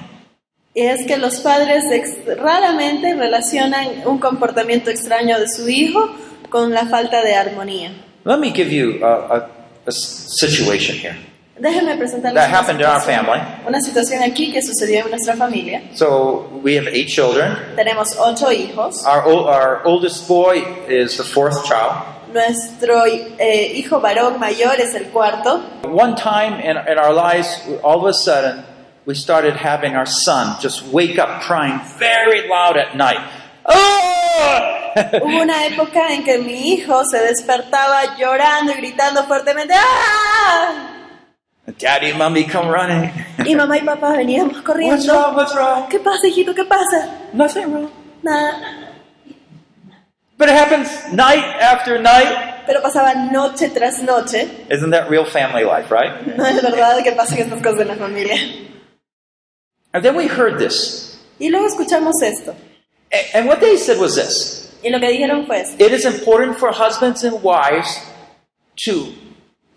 Es 0.74 1.06
que 1.06 1.18
los 1.18 1.42
padres 1.42 1.84
raramente 2.38 3.14
relacionan 3.16 4.04
un 4.06 4.20
comportamiento 4.20 4.90
extraño 4.90 5.38
de 5.40 5.50
su 5.50 5.68
hijo 5.68 6.10
con 6.50 6.72
la 6.72 6.86
falta 6.86 7.22
de 7.22 7.34
armonía. 7.36 7.92
Let 8.24 8.40
me 8.40 8.52
give 8.52 8.72
you 8.72 9.04
a 9.04 9.92
situation 9.92 10.96
here. 10.96 11.16
Déjenme 11.60 11.96
presentarles 11.98 12.34
That 12.36 12.50
una 12.50 12.58
happened 12.58 12.80
in 12.80 12.86
our 12.88 13.02
family. 13.02 13.40
una 13.68 13.82
situación 13.82 14.24
aquí 14.24 14.52
que 14.52 14.62
sucedió 14.62 15.04
en 15.04 15.12
nuestra 15.12 15.36
familia. 15.36 15.82
So 15.96 16.50
we 16.64 16.76
have 16.78 16.88
eight 16.88 17.10
children. 17.10 17.58
Tenemos 17.76 18.18
ocho 18.18 18.52
hijos. 18.52 19.06
Our, 19.06 19.22
our 19.28 19.82
oldest 19.86 20.28
boy 20.28 20.64
is 20.88 21.18
the 21.18 21.24
fourth 21.24 21.66
child. 21.66 22.04
Nuestro 22.34 23.06
eh, 23.06 23.72
hijo 23.76 24.00
varón 24.00 24.40
mayor 24.40 24.80
es 24.80 24.96
el 24.96 25.06
cuarto. 25.10 25.62
One 25.84 26.16
time 26.16 26.60
in, 26.64 26.78
in 26.78 26.98
our 26.98 27.14
lives, 27.14 27.62
all 27.84 28.00
of 28.00 28.06
a 28.06 28.14
sudden, 28.14 28.64
we 29.06 29.14
started 29.16 29.56
having 29.56 29.96
our 29.96 30.06
son 30.06 30.56
just 30.62 30.84
wake 30.94 31.20
up 31.20 31.42
crying 31.42 31.80
very 32.00 32.48
loud 32.48 32.78
at 32.78 32.96
night. 32.96 33.20
Hubo 35.22 35.42
una 35.42 35.66
época 35.66 36.14
en 36.14 36.24
que 36.24 36.38
mi 36.40 36.74
hijo 36.74 37.04
se 37.06 37.20
despertaba 37.20 38.18
llorando 38.18 38.74
y 38.74 38.76
gritando 38.76 39.24
fuertemente. 39.24 39.74
¡Ah! 39.78 40.88
Daddy, 41.80 42.14
mommy, 42.14 42.44
come 42.46 42.70
running. 42.72 43.12
Y 43.46 43.56
mamá 43.56 43.78
y 43.78 43.82
papá 43.82 44.12
veníamos 44.18 44.54
What's 44.54 44.66
corriendo. 44.66 45.14
wrong? 45.14 45.36
What's 45.36 45.56
wrong? 45.56 45.88
¿Qué 45.90 46.00
pasa, 46.00 46.28
hijito? 46.28 46.54
¿Qué 46.54 46.66
pasa? 46.66 47.08
Nothing 47.34 47.72
wrong. 47.72 47.90
Nada. 48.24 48.81
But 50.42 50.50
it 50.50 50.56
happens 50.56 50.90
night 51.14 51.46
after 51.62 52.00
night. 52.02 52.66
Pero 52.66 52.82
pasaba 52.82 53.14
noche 53.32 53.70
tras 53.72 54.02
noche. 54.02 54.50
Isn't 54.72 54.90
that 54.90 55.08
real 55.08 55.24
family 55.24 55.64
life, 55.64 55.92
right? 55.92 56.26
No 56.36 56.44
es 56.46 56.60
verdad 56.64 57.04
que 57.04 57.12
pasan 57.12 57.38
estas 57.38 57.62
cosas 57.62 57.82
en 57.82 57.90
la 57.90 57.96
familia. 57.96 58.38
And 59.94 60.04
then 60.04 60.16
we 60.16 60.26
heard 60.26 60.58
this. 60.58 61.20
Y 61.40 61.50
luego 61.50 61.68
escuchamos 61.68 62.24
esto. 62.24 62.56
A- 63.14 63.38
And 63.38 63.48
what 63.48 63.60
they 63.60 63.78
said 63.78 64.00
was 64.00 64.16
this 64.16 64.72
Y 64.84 64.90
lo 64.90 65.00
que 65.00 65.10
dijeron 65.12 65.46
fue 65.46 65.58
esto. 65.62 65.76
It 65.84 65.92
is 65.92 66.06
important 66.06 66.58
for 66.58 66.72
husbands 66.72 67.24
and 67.24 67.44
wives 67.44 68.00
to, 68.86 69.14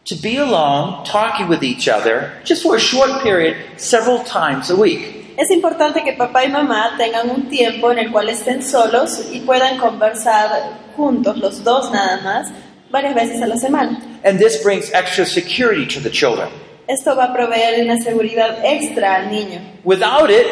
to 0.06 0.14
be 0.14 0.38
alone, 0.38 1.04
talking 1.04 1.47
with 1.47 1.62
each 1.62 1.88
other, 1.88 2.33
just 2.42 2.62
for 2.62 2.75
a 2.76 2.80
short 2.80 3.23
period, 3.23 3.56
several 3.78 4.25
times 4.25 4.71
a 4.71 4.76
week. 4.76 5.13
Es 5.37 5.51
importante 5.51 6.05
que 6.05 6.12
papá 6.12 6.44
y 6.44 6.49
mamá 6.49 6.94
tengan 6.97 7.29
un 7.29 7.49
tiempo 7.49 7.90
en 7.90 7.99
el 7.99 8.12
cual 8.12 8.29
estén 8.29 8.62
solos 8.62 9.29
y 9.33 9.40
puedan 9.40 9.79
conversar 9.79 10.49
juntos, 10.97 11.37
los 11.38 11.64
dos 11.64 11.90
nada 11.90 12.20
más, 12.23 12.53
varias 12.90 13.14
veces 13.14 13.42
a 13.42 13.47
la 13.47 13.57
semana. 13.57 14.01
And 14.25 14.38
this 14.38 14.62
brings 14.62 14.92
extra 14.92 15.27
security 15.27 15.87
to 15.87 16.01
the 16.01 16.11
children. 16.11 16.49
Esto 16.87 17.16
va 17.16 17.25
a 17.25 17.35
proveer 17.35 17.83
una 17.83 18.01
seguridad 18.01 18.64
extra 18.64 19.16
al 19.16 19.31
niño. 19.31 19.61
Without 19.85 20.31
it, 20.31 20.47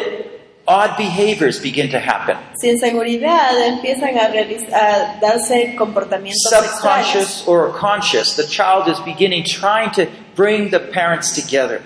odd 0.67 0.97
behaviors 0.97 1.61
begin 1.61 1.89
to 1.89 1.99
happen. 1.99 2.35
Sin 2.59 2.77
seguridad 2.77 3.57
empiezan 3.65 4.17
a, 4.17 4.25
a 4.25 5.19
darse 5.21 5.75
comportamientos 5.77 6.51
extraños. 6.51 6.81
Subconscious 6.81 7.47
or 7.47 7.71
conscious, 7.71 8.35
the 8.35 8.47
child 8.47 8.89
is 8.89 8.99
beginning 9.05 9.45
trying 9.45 9.91
to 9.91 10.07
bring 10.35 10.71
the 10.71 10.79
parents 10.79 11.33
together. 11.33 11.81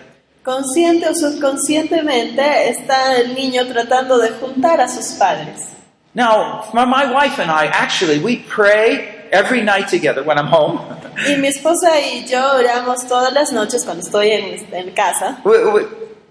Consciente 0.47 1.05
o 1.09 1.13
subconscientemente 1.13 2.69
está 2.69 3.17
el 3.17 3.35
niño 3.35 3.67
tratando 3.67 4.17
de 4.17 4.29
juntar 4.29 4.79
a 4.79 4.87
sus 4.87 5.07
padres. 5.19 5.73
Now, 6.13 6.63
my, 6.73 6.85
my 6.85 7.05
wife 7.11 7.37
and 7.41 7.51
I 7.51 7.65
actually 7.67 8.19
we 8.19 8.37
pray 8.47 9.27
every 9.33 9.61
night 9.61 9.89
together 9.89 10.23
when 10.23 10.37
I'm 10.37 10.47
home. 10.47 10.79
Y 11.27 11.35
mi 11.35 11.49
esposa 11.49 11.99
y 11.99 12.25
yo 12.25 12.39
oramos 12.55 13.05
todas 13.09 13.33
las 13.33 13.51
noches 13.51 13.83
cuando 13.83 14.03
estoy 14.05 14.31
en, 14.31 14.73
en 14.73 14.91
casa 14.91 15.41
We- 15.43 15.65
we- 15.69 15.87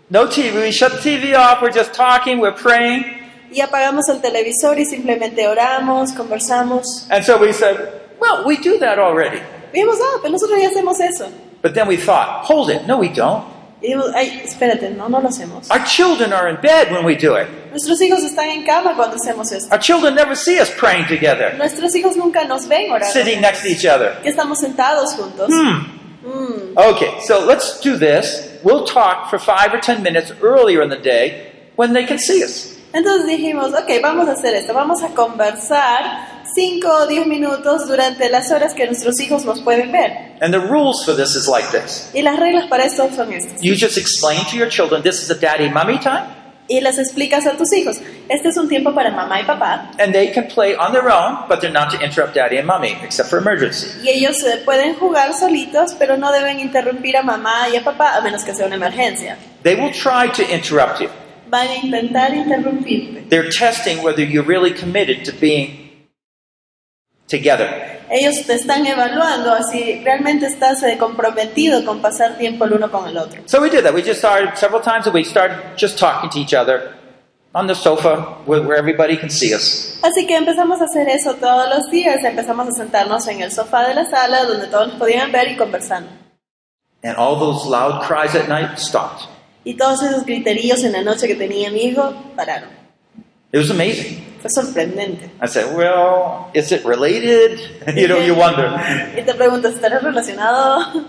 no 0.08 0.26
TV. 0.30 0.60
We 0.62 0.70
shut 0.72 0.92
TV 1.02 1.34
off. 1.36 1.60
We're 1.60 1.70
just 1.70 1.92
talking. 1.92 2.40
We're 2.40 2.54
praying. 2.56 3.04
y 3.52 3.60
apagamos 3.60 4.08
el 4.08 4.22
televisor 4.22 4.78
y 4.78 4.86
simplemente 4.86 5.46
oramos, 5.46 6.12
conversamos. 6.12 7.06
And 7.10 7.22
so 7.22 7.36
we 7.38 7.52
said, 7.52 7.76
well, 8.18 8.44
we 8.46 8.56
do 8.56 8.78
that 8.78 8.98
already. 8.98 9.40
Y 9.74 9.80
dijimos, 9.80 9.98
ah, 10.00 10.20
pero 10.22 10.32
nosotros 10.32 10.58
ya 10.58 10.68
hacemos 10.70 10.98
eso. 11.00 11.28
But 11.60 11.74
then 11.74 11.86
we 11.86 11.98
thought, 11.98 12.46
hold 12.46 12.70
it. 12.70 12.86
No, 12.86 12.96
we 12.96 13.10
don't. 13.10 13.44
Y 13.82 13.92
ay, 14.14 14.42
espérate, 14.44 14.90
no, 14.90 15.08
no 15.08 15.20
lo 15.20 15.28
hacemos. 15.28 15.70
Our 15.70 15.84
children 15.84 16.32
are 16.32 16.48
in 16.48 16.56
bed 16.62 16.90
when 16.90 17.04
we 17.04 17.14
do 17.14 17.36
it. 17.36 17.46
Nuestros 17.70 18.00
hijos 18.00 18.22
están 18.24 18.48
en 18.48 18.64
cama 18.64 18.94
cuando 18.96 19.16
hacemos 19.16 19.52
esto. 19.52 19.68
Our 19.70 19.78
children 19.80 20.14
never 20.14 20.34
see 20.34 20.58
us 20.58 20.70
praying 20.70 21.06
together, 21.08 21.54
Nuestros 21.58 21.94
hijos 21.94 22.16
nunca 22.16 22.44
nos 22.44 22.66
ven 22.66 22.90
orando. 22.90 23.06
sitting 23.12 23.40
next 23.40 23.62
to 23.62 23.68
each 23.68 23.84
other. 23.84 24.16
Que 24.22 24.30
estamos 24.30 24.60
sentados 24.60 25.14
juntos. 25.14 25.48
Hmm. 25.50 25.92
Mm. 26.24 26.76
Okay, 26.76 27.20
so 27.20 27.44
let's 27.44 27.78
do 27.80 27.96
this. 27.98 28.48
We'll 28.64 28.84
talk 28.86 29.28
for 29.30 29.38
five 29.38 29.72
or 29.72 29.78
ten 29.78 30.02
minutes 30.02 30.32
earlier 30.42 30.82
in 30.82 30.88
the 30.88 30.96
day 30.98 31.52
when 31.76 31.92
they 31.92 32.04
can 32.06 32.18
see 32.18 32.42
us. 32.42 32.74
Entonces 32.92 33.26
dijimos, 33.26 33.74
ok, 33.74 34.00
vamos 34.02 34.26
a 34.28 34.32
hacer 34.32 34.54
esto, 34.54 34.72
vamos 34.72 35.02
a 35.02 35.08
conversar 35.14 36.35
5 36.56 36.88
o 36.88 37.06
10 37.06 37.26
minutos 37.26 37.86
durante 37.86 38.30
las 38.30 38.50
horas 38.50 38.72
que 38.72 38.86
nuestros 38.86 39.20
hijos 39.20 39.44
nos 39.44 39.60
pueden 39.60 39.92
ver. 39.92 40.10
And 40.40 40.52
the 40.54 40.58
rules 40.58 41.04
for 41.04 41.14
this 41.14 41.36
is 41.36 41.46
like 41.46 41.68
this. 41.70 42.08
Y 42.14 42.22
las 42.22 42.38
reglas 42.40 42.66
para 42.68 42.84
esto 42.84 43.08
son 43.14 43.30
estas. 43.32 43.60
You 43.60 43.74
just 43.78 43.98
explain 43.98 44.40
to 44.50 44.56
your 44.56 44.68
children 44.70 45.02
this 45.02 45.22
is 45.22 45.30
a 45.30 45.34
daddy 45.34 45.68
mommy 45.68 45.98
time, 45.98 46.24
Y 46.68 46.80
las 46.80 46.98
explicas 46.98 47.46
a 47.46 47.52
tus 47.58 47.72
hijos. 47.74 47.98
Este 48.28 48.48
es 48.48 48.56
un 48.56 48.68
tiempo 48.68 48.92
para 48.94 49.10
mamá 49.12 49.38
y 49.40 49.44
papá. 49.44 49.90
and 50.00 50.12
they 50.14 50.32
can 50.32 50.48
play 50.48 50.74
on 50.74 50.92
their 50.92 51.08
own, 51.10 51.44
but 51.46 51.60
they're 51.60 51.70
not 51.70 51.90
to 51.90 52.02
interrupt 52.02 52.34
daddy 52.34 52.56
and 52.56 52.66
mommy, 52.66 52.96
except 53.04 53.28
for 53.28 53.38
emergency. 53.38 53.86
Y 54.02 54.08
ellos 54.08 54.42
eh, 54.42 54.62
pueden 54.64 54.94
jugar 54.94 55.32
solitos, 55.34 55.94
pero 55.98 56.16
no 56.16 56.32
deben 56.32 56.58
interrumpir 56.58 57.16
a 57.18 57.22
mamá 57.22 57.68
y 57.72 57.76
a 57.76 57.84
papá 57.84 58.16
a 58.16 58.20
menos 58.22 58.42
que 58.42 58.52
sea 58.54 58.66
una 58.66 58.76
emergencia. 58.76 59.36
They 59.62 59.76
will 59.76 59.92
try 59.92 60.28
to 60.32 60.42
interrupt 60.52 61.00
you. 61.00 61.08
Van 61.48 61.68
a 61.68 61.76
intentar 61.76 62.34
interrumpirte. 62.34 63.28
They're 63.28 63.50
testing 63.50 64.02
whether 64.02 64.24
you're 64.24 64.42
really 64.46 64.72
committed 64.72 65.24
to 65.26 65.32
being 65.38 65.85
together. 67.28 67.96
Ellos 68.08 68.46
te 68.46 68.54
están 68.54 68.86
evaluando 68.86 69.52
a 69.52 69.62
si 69.64 70.00
realmente 70.04 70.46
estás 70.46 70.82
eh, 70.84 70.96
comprometido 70.96 71.84
con 71.84 72.00
pasar 72.00 72.38
tiempo 72.38 72.64
el 72.64 72.74
uno 72.74 72.90
con 72.90 73.08
el 73.08 73.18
otro. 73.18 73.42
So 73.46 73.60
we 73.60 73.68
did 73.68 73.82
that. 73.82 73.94
We 73.94 74.02
just 74.02 74.20
started 74.20 74.56
several 74.56 74.80
times 74.80 75.06
a 75.06 75.10
week, 75.10 75.26
started 75.26 75.58
just 75.76 75.98
talking 75.98 76.30
to 76.30 76.38
each 76.38 76.54
other 76.54 76.94
on 77.52 77.66
the 77.66 77.74
sofa 77.74 78.38
where, 78.46 78.62
where 78.62 78.78
everybody 78.78 79.16
can 79.16 79.30
see 79.30 79.52
us. 79.52 79.98
Así 80.02 80.26
que 80.26 80.36
empezamos 80.36 80.80
a 80.80 80.84
hacer 80.84 81.08
eso 81.08 81.34
todos 81.34 81.68
los 81.68 81.90
días. 81.90 82.22
Empezamos 82.22 82.68
a 82.68 82.72
sentarnos 82.72 83.26
en 83.26 83.40
el 83.40 83.50
sofá 83.50 83.88
de 83.88 83.94
la 83.94 84.04
sala 84.04 84.44
donde 84.44 84.68
todos 84.68 84.88
nos 84.88 84.96
podían 84.98 85.32
ver 85.32 85.50
y 85.50 85.56
conversando. 85.56 86.08
And 87.02 87.16
all 87.16 87.38
those 87.38 87.68
loud 87.68 88.06
cries 88.06 88.34
at 88.34 88.48
night 88.48 88.78
stopped. 88.78 89.28
Y 89.64 89.74
todos 89.74 90.02
esos 90.02 90.24
griteríos 90.24 90.84
en 90.84 90.92
la 90.92 91.02
noche 91.02 91.26
que 91.26 91.34
tenía 91.34 91.70
mi 91.72 91.86
hijo 91.86 92.14
pararon. 92.36 92.70
It 93.52 93.58
was 93.58 93.70
amazing. 93.70 94.25
Fue 94.40 94.50
sorprendente. 94.50 95.30
I 95.40 95.46
said, 95.46 95.74
well, 95.76 96.50
is 96.54 96.72
it 96.72 96.84
related? 96.84 97.58
you 97.96 98.08
know, 98.08 98.18
you 98.18 98.34
wonder. 98.38 98.68
Y 99.16 99.22
te 99.22 99.34
preguntas, 99.34 99.74
¿estará 99.74 100.00
relacionado? 100.00 101.04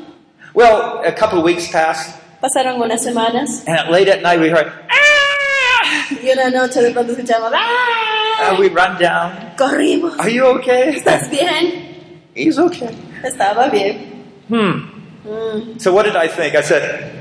Well, 0.54 1.02
a 1.06 1.12
couple 1.12 1.40
of 1.40 1.46
weeks 1.46 1.68
passed, 1.70 2.16
Pasaron 2.42 2.80
unas 2.80 3.04
semanas 3.04 3.64
and 3.68 3.90
late 3.90 4.08
at 4.10 4.22
night 4.22 4.40
we 4.40 4.50
heard, 4.50 4.72
ah! 4.92 6.08
y 6.22 6.30
una 6.32 6.50
noche 6.52 6.82
de 6.82 6.92
pronto 6.92 7.14
escuchamos, 7.14 7.52
¡ah! 7.54 8.50
And 8.50 8.60
we 8.60 8.70
run 8.70 9.00
down. 9.00 9.56
Corrimos. 9.58 10.20
Are 10.20 10.30
you 10.30 10.46
okay? 10.58 10.94
¿Estás 10.96 11.30
bien? 11.32 11.96
He's 12.36 12.60
okay. 12.60 12.96
Estaba 13.24 13.72
bien. 13.72 14.24
Hmm. 14.48 14.98
Mm. 15.26 15.82
So 15.82 15.92
what 15.92 16.06
did 16.06 16.16
I 16.16 16.28
think? 16.28 16.56
I 16.56 16.62
said, 16.62 17.17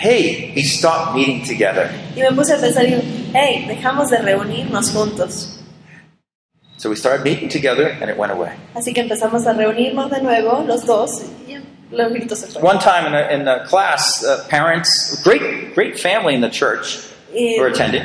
hey, 0.00 0.52
we 0.56 0.62
stopped 0.62 1.14
meeting 1.14 1.44
together. 1.44 1.90
Y 2.16 2.22
me 2.22 2.30
puse 2.34 2.50
a 2.52 2.58
pensar, 2.58 2.84
digo, 2.84 3.00
hey, 3.34 3.66
dejamos 3.68 4.10
de 4.10 4.18
reunirnos 4.18 4.90
juntos. 4.92 5.58
So 6.78 6.88
we 6.88 6.96
started 6.96 7.22
meeting 7.24 7.50
together 7.50 7.88
and 8.00 8.10
it 8.10 8.16
went 8.16 8.32
away. 8.32 8.54
Así 8.74 8.94
que 8.94 9.02
empezamos 9.02 9.46
a 9.46 9.52
reunirnos 9.52 10.10
de 10.10 10.22
nuevo, 10.22 10.64
los 10.66 10.86
dos, 10.86 11.22
y 11.46 11.58
los 11.90 12.12
gritos 12.12 12.38
se 12.38 12.46
fueron. 12.46 12.64
One 12.64 12.78
time 12.78 13.06
in 13.06 13.14
a, 13.14 13.28
in 13.34 13.48
a 13.48 13.66
class, 13.66 14.24
uh, 14.24 14.46
parents, 14.48 15.22
great, 15.22 15.74
great 15.74 15.98
family 16.00 16.34
in 16.34 16.40
the 16.40 16.48
church 16.48 16.98
Y, 17.34 17.58
were 17.58 17.68
attending, 17.68 18.02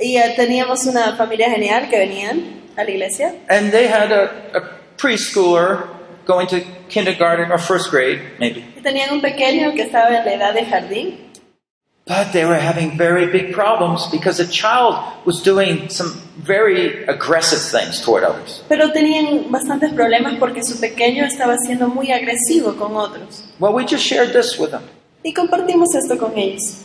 y, 0.00 0.16
eh, 0.16 0.34
teníamos 0.36 0.86
una 0.86 1.16
familia 1.16 1.48
genial 1.50 1.88
que 1.88 1.98
venían 1.98 2.60
a 2.76 2.84
la 2.84 2.90
iglesia 2.90 3.34
and 3.48 3.72
they 3.72 3.88
had 3.88 4.12
a, 4.12 4.30
a 4.56 4.60
preschooler 4.96 5.88
going 6.26 6.46
to 6.46 6.60
kindergarten 6.88 7.50
or 7.50 7.58
first 7.58 7.90
grade, 7.90 8.20
maybe. 8.38 8.64
y 8.76 8.82
tenían 8.82 9.10
un 9.10 9.20
pequeño 9.22 9.72
que 9.74 9.82
estaba 9.82 10.16
en 10.16 10.24
la 10.24 10.34
edad 10.34 10.54
de 10.54 10.64
jardín. 10.66 11.27
But 12.08 12.32
they 12.32 12.46
were 12.46 12.58
having 12.58 12.96
very 12.96 13.26
big 13.26 13.52
problems 13.52 14.06
because 14.10 14.38
the 14.38 14.46
child 14.46 14.96
was 15.26 15.42
doing 15.42 15.90
some 15.90 16.22
very 16.38 17.04
aggressive 17.04 17.60
things 17.60 18.00
toward 18.00 18.24
others. 18.24 18.62
Pero 18.66 18.90
tenían 18.92 19.50
bastantes 19.50 19.92
problemas 19.92 20.36
porque 20.38 20.64
su 20.64 20.80
pequeño 20.80 21.26
estaba 21.26 21.58
siendo 21.58 21.88
muy 21.88 22.10
agresivo 22.10 22.78
con 22.78 22.96
otros. 22.96 23.44
Well, 23.60 23.74
we 23.74 23.84
just 23.84 24.04
shared 24.04 24.32
this 24.32 24.58
with 24.58 24.70
them. 24.70 24.84
Y 25.22 25.34
compartimos 25.34 25.94
esto 25.94 26.16
con 26.16 26.38
ellos. 26.38 26.84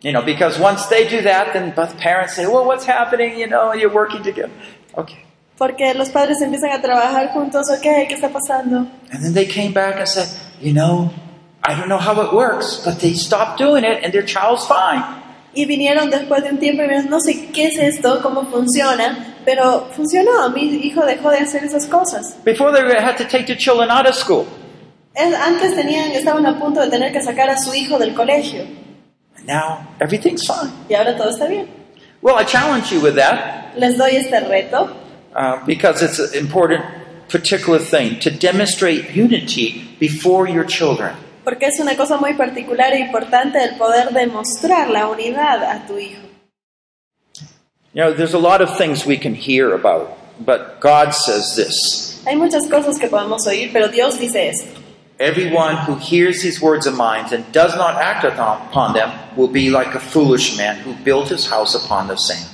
You 0.00 0.12
know, 0.12 0.22
because 0.22 0.58
once 0.58 0.86
they 0.86 1.08
do 1.08 1.22
that, 1.22 1.52
then 1.52 1.72
both 1.74 1.96
parents 1.98 2.34
say, 2.34 2.46
well, 2.46 2.64
what's 2.64 2.84
happening? 2.84 3.38
You 3.38 3.46
know, 3.46 3.72
you're 3.72 3.92
working 3.92 4.22
together. 4.22 4.50
Okay. 4.96 5.24
Porque 5.56 5.92
los 5.94 6.08
padres 6.10 6.40
empiezan 6.40 6.70
a 6.70 6.80
trabajar 6.80 7.32
juntos, 7.32 7.68
ok, 7.70 8.08
¿qué 8.08 8.14
está 8.14 8.28
pasando? 8.28 8.88
And 9.12 9.22
then 9.22 9.34
they 9.34 9.46
came 9.46 9.72
back 9.72 9.98
and 9.98 10.08
said, 10.08 10.28
you 10.60 10.72
know, 10.72 11.10
I 11.68 11.74
don't 11.74 11.88
know 11.90 11.98
how 11.98 12.18
it 12.22 12.32
works, 12.32 12.80
but 12.82 12.98
they 13.00 13.12
stopped 13.12 13.58
doing 13.58 13.84
it 13.84 14.02
and 14.02 14.10
their 14.10 14.24
child's 14.24 14.66
fine. 14.66 15.04
Y 15.54 15.66
vinieron 15.66 16.08
después 16.10 16.42
de 16.42 16.50
un 16.50 16.58
tiempo 16.58 16.82
y 16.82 16.86
me 16.86 16.94
dijeron, 16.94 17.10
no 17.10 17.20
sé 17.20 17.50
qué 17.52 17.66
es 17.66 17.78
esto, 17.78 18.22
cómo 18.22 18.46
funciona, 18.50 19.34
pero 19.44 19.88
funcionó, 19.94 20.48
mi 20.50 20.62
hijo 20.62 21.04
dejó 21.04 21.30
de 21.30 21.38
hacer 21.38 21.64
esas 21.64 21.86
cosas. 21.86 22.36
Before 22.42 22.72
they 22.72 22.82
had 22.96 23.18
to 23.18 23.24
take 23.24 23.46
their 23.46 23.56
children 23.56 23.90
out 23.90 24.06
of 24.06 24.14
school. 24.14 24.46
Antes 25.14 25.74
tenían, 25.74 26.12
estaban 26.12 26.46
a 26.46 26.58
punto 26.58 26.80
de 26.80 26.88
tener 26.88 27.12
que 27.12 27.20
sacar 27.20 27.50
a 27.50 27.58
su 27.58 27.74
hijo 27.74 27.98
del 27.98 28.14
colegio 28.14 28.62
And 29.36 29.46
now 29.46 29.86
everything's 30.00 30.46
fine. 30.46 30.72
y 30.88 30.94
ahora 30.94 31.16
todo 31.16 31.30
está 31.30 31.46
bien. 31.48 31.68
Well, 32.22 32.36
I 32.36 32.44
challenge 32.44 32.90
you 32.92 33.00
with 33.00 33.16
that 33.16 33.76
Les 33.76 33.98
doy 33.98 34.16
este 34.16 34.40
reto 34.48 34.88
uh, 35.34 35.64
because 35.66 36.02
it's 36.02 36.18
an 36.18 36.34
important, 36.34 36.82
particular 37.28 37.78
thing 37.78 38.18
to 38.20 38.30
demonstrate 38.30 39.10
unity 39.14 39.84
before 40.00 40.48
your 40.48 40.64
children. 40.64 41.14
Porque 41.48 41.64
es 41.64 41.80
una 41.80 41.96
cosa 41.96 42.18
muy 42.18 42.34
particular 42.34 42.92
e 42.92 42.98
importante 42.98 43.64
el 43.64 43.76
poder 43.76 44.10
demostrar 44.10 44.90
la 44.90 45.08
unidad 45.08 45.64
a 45.64 45.86
tu 45.86 45.96
hijo. 45.96 46.20
You 47.94 48.02
know, 48.02 48.12
there's 48.12 48.34
a 48.34 48.38
lot 48.38 48.60
of 48.60 48.76
things 48.76 49.06
we 49.06 49.16
can 49.16 49.34
hear 49.34 49.72
about, 49.72 50.10
but 50.44 50.78
God 50.78 51.14
says 51.14 51.56
this 51.56 52.22
Hay 52.26 52.36
muchas 52.36 52.68
cosas 52.68 52.98
que 52.98 53.08
podemos 53.08 53.46
oír, 53.46 53.70
pero 53.72 53.88
Dios 53.88 54.18
dice 54.18 54.50
esto. 54.50 54.78
Everyone 55.18 55.78
who 55.86 55.96
hears 55.96 56.42
these 56.42 56.60
words 56.60 56.86
of 56.86 56.94
mine 56.94 57.24
and 57.32 57.50
does 57.50 57.74
not 57.76 57.96
act 57.96 58.24
upon 58.24 58.92
them 58.92 59.10
will 59.34 59.48
be 59.48 59.70
like 59.70 59.94
a 59.94 60.00
foolish 60.00 60.54
man 60.58 60.76
who 60.80 60.92
built 61.02 61.30
his 61.30 61.46
house 61.46 61.74
upon 61.74 62.08
the 62.08 62.16
sand. 62.18 62.46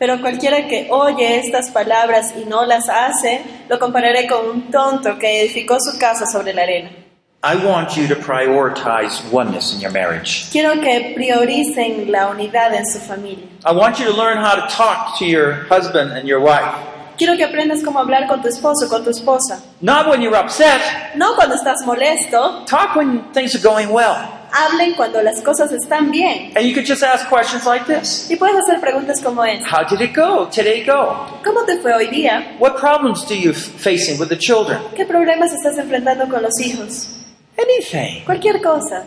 Pero 0.00 0.20
cualquiera 0.20 0.66
que 0.66 0.88
oye 0.90 1.38
estas 1.38 1.70
palabras 1.70 2.34
y 2.36 2.44
no 2.44 2.66
las 2.66 2.88
hace, 2.88 3.42
lo 3.68 3.78
compararé 3.78 4.26
con 4.26 4.50
un 4.50 4.68
tonto 4.72 5.16
que 5.16 5.42
edificó 5.42 5.78
su 5.78 5.96
casa 5.96 6.26
sobre 6.26 6.52
la 6.52 6.62
arena. 6.62 7.01
I 7.44 7.56
want 7.56 7.96
you 7.96 8.06
to 8.06 8.14
prioritize 8.14 9.20
oneness 9.32 9.74
in 9.74 9.80
your 9.80 9.90
marriage. 9.90 10.48
Quiero 10.52 10.80
que 10.80 11.12
prioricen 11.16 12.08
la 12.10 12.28
unidad 12.30 12.72
en 12.72 12.86
su 12.86 13.00
familia. 13.00 13.46
I 13.64 13.72
want 13.72 13.98
you 13.98 14.04
to 14.04 14.12
learn 14.16 14.36
how 14.38 14.54
to 14.54 14.68
talk 14.72 15.18
to 15.18 15.24
your 15.26 15.64
husband 15.68 16.12
and 16.12 16.28
your 16.28 16.38
wife. 16.40 16.72
Quiero 17.18 17.36
que 17.36 17.44
aprendas 17.44 17.82
cómo 17.82 17.98
hablar 17.98 18.28
con 18.28 18.42
tu 18.42 18.48
esposo, 18.48 18.88
con 18.88 19.02
tu 19.02 19.10
esposa. 19.10 19.60
Not 19.80 20.08
when 20.08 20.22
you're 20.22 20.36
upset, 20.36 21.16
No 21.16 21.34
cuando 21.34 21.56
estás 21.56 21.84
molesto, 21.84 22.64
talk 22.64 22.94
when 22.94 23.32
things 23.32 23.56
are 23.56 23.62
going 23.62 23.88
well. 23.92 24.16
hablen 24.52 24.94
cuando 24.94 25.20
las 25.20 25.40
cosas 25.40 25.72
están 25.72 26.12
bien. 26.12 26.52
And 26.56 26.64
you 26.64 26.72
could 26.74 26.86
just 26.86 27.02
ask 27.02 27.26
questions 27.28 27.66
like 27.66 27.86
this 27.86 28.30
Y 28.30 28.36
puedes 28.36 28.54
hacer 28.56 28.80
preguntas 28.80 29.20
como 29.20 29.42
esta. 29.42 29.66
How 29.68 29.82
did 29.82 30.00
it 30.00 30.14
go? 30.14 30.46
Today 30.48 30.84
go? 30.84 31.26
¿Cómo 31.44 31.64
te 31.66 31.78
fue 31.80 31.92
hoy 31.92 32.06
día? 32.06 32.54
What 32.60 32.76
problems 32.78 33.24
do 33.26 33.34
you 33.34 33.52
facing 33.52 34.20
with 34.20 34.28
the 34.28 34.38
children? 34.38 34.80
¿Qué 34.94 35.04
problemas 35.04 35.52
estás 35.52 35.76
enfrentando 35.78 36.28
con 36.28 36.40
los 36.42 36.60
hijos? 36.60 37.08
Anything. 37.58 38.24
Cualquier 38.24 38.60
cosa. 38.60 39.06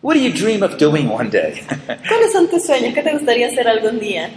What 0.00 0.14
do 0.14 0.20
you 0.20 0.32
dream 0.32 0.62
of 0.62 0.78
doing 0.78 1.08
one 1.08 1.30
day? 1.30 1.62
¿Cuáles 2.08 2.32
son 2.32 2.48
tus 2.48 2.64
sueños? 2.66 2.94
¿Qué 2.94 3.02
te 3.02 3.12
gustaría 3.12 3.48
hacer 3.48 3.66
algún 3.66 3.98
día? 3.98 4.30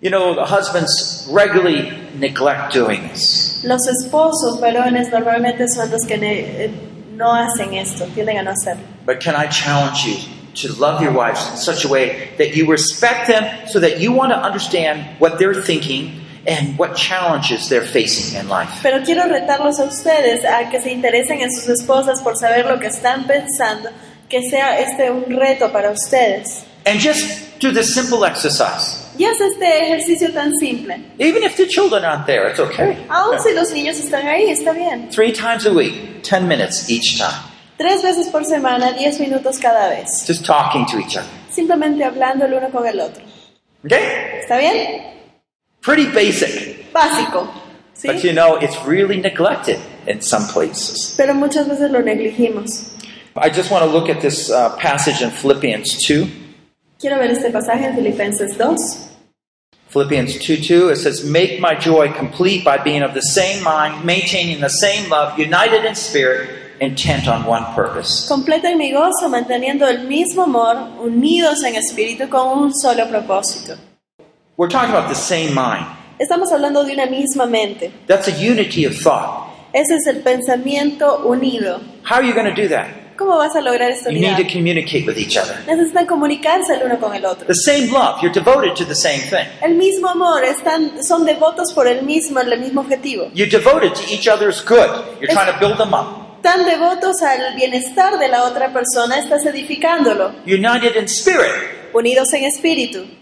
you 0.00 0.10
know, 0.10 0.34
the 0.34 0.44
husbands 0.44 1.28
regularly 1.30 1.92
neglect 2.18 2.72
doing 2.72 3.02
this. 3.08 3.62
Los 3.64 3.86
esposos 3.86 4.60
varones 4.60 5.10
normalmente 5.10 5.68
son 5.68 5.90
los 5.90 6.06
que 6.06 6.14
eh, 6.14 6.70
no 7.12 7.32
hacen 7.34 7.74
esto, 7.74 8.06
tienden 8.14 8.38
a 8.38 8.42
no 8.42 8.52
hacerlo. 8.52 8.82
But 9.04 9.20
can 9.20 9.36
I 9.36 9.46
challenge 9.48 10.04
you 10.04 10.16
to 10.54 10.72
love 10.80 11.02
your 11.02 11.12
wives 11.12 11.50
in 11.50 11.56
such 11.58 11.84
a 11.84 11.88
way 11.88 12.30
that 12.38 12.56
you 12.56 12.66
respect 12.66 13.28
them 13.28 13.44
so 13.68 13.78
that 13.80 14.00
you 14.00 14.12
want 14.12 14.32
to 14.32 14.38
understand 14.38 15.06
what 15.20 15.38
they're 15.38 15.54
thinking 15.54 16.19
and 16.46 16.78
what 16.78 16.94
challenges 16.96 17.68
they're 17.68 17.86
facing 17.86 18.38
in 18.40 18.48
life? 18.48 18.80
Pero 18.82 19.02
quiero 19.04 19.24
retarlos 19.24 19.78
a 19.78 19.84
ustedes 19.84 20.44
a 20.44 20.70
que 20.70 20.80
se 20.80 20.92
interesen 20.92 21.40
en 21.40 21.50
sus 21.52 21.68
esposas 21.68 22.22
por 22.22 22.36
saber 22.36 22.66
lo 22.66 22.78
que 22.78 22.88
están 22.88 23.26
pensando, 23.26 23.90
que 24.28 24.42
sea 24.48 24.78
este 24.80 25.10
un 25.10 25.24
reto 25.30 25.70
para 25.72 25.90
ustedes. 25.90 26.64
And 26.86 26.98
just 26.98 27.58
do 27.60 27.72
this 27.72 27.92
simple 27.94 28.24
exercise. 28.24 29.00
Y 29.18 29.24
haz 29.24 29.38
este 29.40 29.84
ejercicio 29.84 30.32
tan 30.32 30.54
simple. 30.56 30.96
Even 31.18 31.42
if 31.42 31.56
the 31.56 31.66
children 31.66 32.04
aren't 32.04 32.26
there, 32.26 32.48
it's 32.48 32.58
okay. 32.58 32.96
Aun 33.10 33.38
si 33.42 33.52
los 33.52 33.70
niños 33.72 33.98
están 33.98 34.26
ahí, 34.26 34.48
está 34.50 34.72
bien. 34.72 35.10
Three 35.10 35.32
times 35.32 35.66
a 35.66 35.72
week, 35.72 36.22
10 36.22 36.48
minutes 36.48 36.88
each 36.88 37.18
time. 37.18 37.50
Tres 37.76 38.02
veces 38.02 38.28
por 38.28 38.44
semana, 38.44 38.92
diez 38.92 39.18
minutos 39.20 39.58
cada 39.58 39.90
vez. 39.90 40.26
Just 40.26 40.44
talking 40.46 40.86
to 40.86 40.98
each 40.98 41.16
other. 41.16 41.28
Simplemente 41.50 42.02
hablando 42.04 42.46
el 42.46 42.54
uno 42.54 42.70
con 42.70 42.86
el 42.86 42.98
otro. 43.00 43.22
Okay? 43.84 44.40
¿Está 44.40 44.58
bien? 44.58 45.19
Pretty 45.82 46.06
basic. 46.12 46.92
Básico. 46.92 47.48
¿sí? 47.94 48.06
But 48.06 48.22
you 48.22 48.32
know, 48.32 48.56
it's 48.56 48.76
really 48.86 49.20
neglected 49.20 49.78
in 50.06 50.20
some 50.20 50.46
places. 50.46 51.14
Pero 51.16 51.34
muchas 51.34 51.68
veces 51.68 51.90
lo 51.90 52.00
negligimos. 52.00 52.90
I 53.36 53.48
just 53.48 53.70
want 53.70 53.84
to 53.84 53.90
look 53.90 54.08
at 54.08 54.20
this 54.20 54.50
uh, 54.50 54.76
passage 54.76 55.22
in 55.22 55.30
Philippians 55.30 55.96
2. 56.06 56.26
Quiero 56.98 57.18
ver 57.18 57.30
este 57.30 57.50
pasaje 57.50 57.86
en 57.86 57.94
Filipenses 57.94 58.56
2. 58.58 59.10
Philippians 59.88 60.38
2 60.38 60.56
2, 60.60 60.90
it 60.90 60.96
says, 60.96 61.24
Make 61.24 61.58
my 61.60 61.74
joy 61.74 62.12
complete 62.12 62.64
by 62.64 62.78
being 62.78 63.02
of 63.02 63.14
the 63.14 63.22
same 63.22 63.62
mind, 63.64 64.04
maintaining 64.04 64.60
the 64.60 64.68
same 64.68 65.08
love, 65.08 65.38
united 65.38 65.84
in 65.84 65.94
spirit, 65.94 66.50
intent 66.80 67.26
on 67.26 67.44
one 67.44 67.64
purpose. 67.74 68.28
Completen 68.28 68.78
mi 68.78 68.92
gozo 68.92 69.28
manteniendo 69.28 69.88
el 69.88 70.06
mismo 70.06 70.44
amor, 70.44 70.76
unidos 71.00 71.64
en 71.64 71.74
espíritu 71.74 72.28
con 72.28 72.58
un 72.58 72.72
solo 72.74 73.08
propósito. 73.08 73.76
We're 74.60 74.68
talking 74.68 74.90
about 74.90 75.08
the 75.08 75.14
same 75.14 75.54
mind. 75.54 75.86
Estamos 76.18 76.52
hablando 76.52 76.84
de 76.84 76.92
una 76.92 77.06
misma 77.06 77.46
mente. 77.46 77.90
That's 78.06 78.28
a 78.28 78.32
unity 78.32 78.84
of 78.84 78.94
thought. 78.94 79.48
Ese 79.72 79.94
es 79.94 80.06
el 80.06 80.20
pensamiento 80.20 81.24
unido. 81.24 81.80
How 82.04 82.16
are 82.16 82.26
you 82.26 82.34
going 82.34 82.44
to 82.44 82.54
do 82.54 82.68
that? 82.68 83.16
¿Cómo 83.16 83.38
vas 83.38 83.56
a 83.56 83.62
lograr 83.62 83.90
esta 83.90 84.10
You 84.10 84.20
need 84.20 84.36
to 84.36 84.52
communicate 84.52 85.06
with 85.06 85.16
each 85.16 85.38
other. 85.38 85.56
Necesitan 85.66 86.04
comunicarse 86.06 86.74
el 86.74 86.82
uno 86.84 86.98
con 87.00 87.14
el 87.14 87.24
otro. 87.24 87.46
The 87.46 87.54
same 87.54 87.90
love, 87.90 88.20
you're 88.20 88.34
devoted 88.34 88.76
to 88.76 88.84
the 88.84 88.94
same 88.94 89.20
thing. 89.20 89.48
El 89.62 89.76
mismo 89.76 90.10
amor, 90.10 90.44
están, 90.44 91.02
son 91.02 91.24
devotos 91.24 91.72
por 91.72 91.88
el 91.88 92.02
mismo, 92.02 92.40
el 92.40 92.60
mismo 92.60 92.82
objetivo. 92.82 93.30
You're 93.32 93.50
devoted 93.50 93.94
to 93.94 94.02
each 94.12 94.28
other's 94.28 94.62
good. 94.62 94.90
You're 95.22 95.32
trying 95.32 95.50
to 95.54 95.58
build 95.58 95.78
them 95.78 95.94
up. 95.94 96.42
Tan 96.42 96.66
devotos 96.66 97.22
al 97.22 97.54
bienestar 97.56 98.18
de 98.18 98.28
la 98.28 98.44
otra 98.44 98.74
persona, 98.74 99.20
estás 99.20 99.46
edificándolo. 99.46 100.34
United 100.44 100.96
in 100.96 101.08
spirit. 101.08 101.94
Unidos 101.94 102.30
en 102.34 102.44
espíritu. 102.44 103.19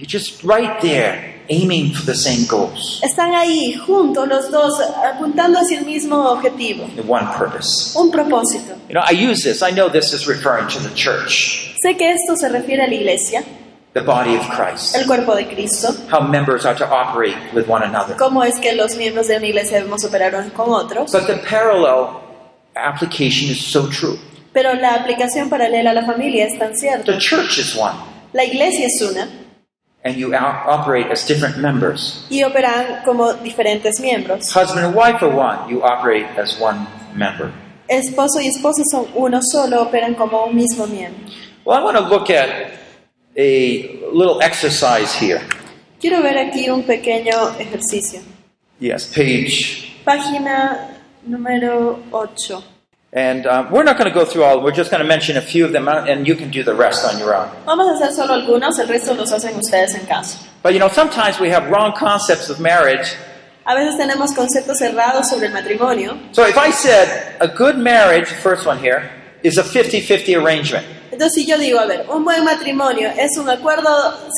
You're 0.00 0.06
just 0.08 0.42
right 0.42 0.80
there, 0.80 1.34
aiming 1.50 1.92
for 1.92 2.06
the 2.06 2.14
same 2.14 2.46
goals, 2.48 3.02
Están 3.02 3.34
ahí 3.34 3.74
juntos 3.86 4.26
los 4.26 4.50
dos, 4.50 4.80
apuntando 5.04 5.58
hacia 5.58 5.78
el 5.78 5.84
mismo 5.84 6.16
objetivo. 6.30 6.88
the 6.96 7.02
one 7.02 7.26
purpose. 7.36 7.94
Un 7.94 8.10
propósito. 8.10 8.78
You 8.88 8.94
know, 8.94 9.02
I 9.06 9.12
use 9.12 9.42
this. 9.44 9.62
I 9.62 9.70
know 9.70 9.90
this 9.90 10.14
is 10.14 10.26
referring 10.26 10.68
to 10.68 10.78
the 10.80 10.94
church, 10.94 11.74
Sé 11.84 11.98
que 11.98 12.10
esto 12.12 12.34
se 12.34 12.48
refiere 12.48 12.84
a 12.84 12.88
la 12.88 12.94
iglesia, 12.94 13.44
the 13.92 14.00
body 14.00 14.36
of 14.36 14.48
Christ, 14.48 14.96
el 14.96 15.04
cuerpo 15.06 15.34
de 15.36 15.44
Cristo. 15.48 15.92
how 16.10 16.20
members 16.26 16.64
are 16.64 16.74
to 16.74 16.86
operate 16.90 17.36
with 17.52 17.68
one 17.68 17.82
another. 17.82 18.16
Cómo 18.16 18.42
es 18.42 18.58
que 18.58 18.72
los 18.74 18.96
miembros 18.96 19.26
de 19.28 19.36
una 19.36 19.46
iglesia 19.48 19.78
debemos 19.80 20.02
operar 20.04 20.34
unos 20.34 20.52
con 20.54 20.70
otros. 20.70 21.12
But 21.12 21.26
the 21.26 21.36
parallel 21.46 22.22
application 22.74 23.50
is 23.50 23.60
so 23.60 23.86
true. 23.90 24.18
Pero 24.54 24.72
la 24.74 24.94
aplicación 24.94 25.50
paralela 25.50 25.90
a 25.90 25.94
la 25.94 26.06
familia 26.06 26.46
es 26.46 26.58
tan 26.58 26.74
cierta. 26.74 27.04
The 27.04 27.18
church 27.18 27.58
is 27.58 27.76
one, 27.76 27.94
La 28.32 28.44
iglesia 28.44 28.86
es 28.86 29.02
una 29.02 29.28
and 30.04 30.16
you 30.16 30.34
operate 30.34 31.10
as 31.10 31.26
different 31.26 31.58
members. 31.58 32.24
y 32.30 32.42
operan 32.42 33.02
como 33.04 33.32
diferentes 33.34 34.00
miembros. 34.00 34.52
Husband 34.54 34.84
and 34.84 34.94
wife 34.94 35.22
are 35.22 35.34
one, 35.34 35.68
you 35.68 35.82
operate 35.82 36.26
as 36.38 36.58
one 36.60 36.86
member. 37.14 37.52
Esposo 37.88 38.40
y 38.40 38.46
esposa 38.48 38.82
son 38.90 39.06
uno 39.14 39.40
solo, 39.42 39.82
operan 39.82 40.14
como 40.14 40.44
un 40.46 40.54
mismo 40.56 40.86
miembro. 40.86 41.26
Well, 41.64 41.76
I 41.78 41.82
want 41.82 41.96
to 41.98 42.08
look 42.08 42.30
at 42.30 42.72
a 43.36 44.00
little 44.12 44.40
exercise 44.42 45.12
here. 45.14 45.40
Quiero 46.00 46.22
ver 46.22 46.38
aquí 46.38 46.70
un 46.70 46.84
pequeño 46.84 47.58
ejercicio. 47.58 48.20
Yes, 48.78 49.06
page. 49.06 49.92
Página 50.04 50.96
número 51.26 51.98
8. 52.12 52.64
And 53.12 53.44
um, 53.46 53.72
we're 53.72 53.82
not 53.82 53.98
going 53.98 54.08
to 54.08 54.14
go 54.14 54.24
through 54.24 54.44
all. 54.44 54.62
We're 54.62 54.70
just 54.70 54.90
going 54.90 55.02
to 55.02 55.08
mention 55.08 55.36
a 55.36 55.40
few 55.40 55.64
of 55.64 55.72
them, 55.72 55.88
uh, 55.88 56.04
and 56.06 56.28
you 56.28 56.36
can 56.36 56.48
do 56.50 56.62
the 56.62 56.74
rest 56.74 57.04
on 57.04 57.18
your 57.18 57.34
own. 57.34 57.48
Vamos 57.66 57.88
a 57.88 57.94
hacer 58.04 58.12
solo 58.14 58.34
algunos, 58.34 58.78
el 58.78 58.86
resto 58.86 59.14
los 59.16 59.32
hacen 59.32 59.56
ustedes 59.56 59.96
en 59.96 60.06
casa. 60.06 60.38
But 60.62 60.74
you 60.74 60.78
know, 60.78 60.88
sometimes 60.88 61.40
we 61.40 61.48
have 61.50 61.68
wrong 61.70 61.92
concepts 61.96 62.50
of 62.50 62.60
marriage. 62.60 63.16
A 63.66 63.74
veces 63.74 63.96
tenemos 63.96 64.32
conceptos 64.32 64.80
errados 64.80 65.28
sobre 65.28 65.46
el 65.48 65.52
matrimonio. 65.52 66.16
So 66.32 66.46
if 66.46 66.56
I 66.56 66.70
said 66.70 67.36
a 67.40 67.48
good 67.48 67.76
marriage, 67.78 68.28
first 68.28 68.64
one 68.64 68.78
here, 68.78 69.10
is 69.42 69.58
a 69.58 69.64
50-50 69.64 70.40
arrangement. 70.40 70.86
Entonces, 71.10 71.34
si 71.34 71.46
yo 71.46 71.58
digo, 71.58 71.80
a 71.80 71.86
ver, 71.86 72.06
un 72.08 72.24
buen 72.24 72.44
matrimonio 72.44 73.10
es 73.18 73.36
un 73.36 73.48
acuerdo 73.50 73.88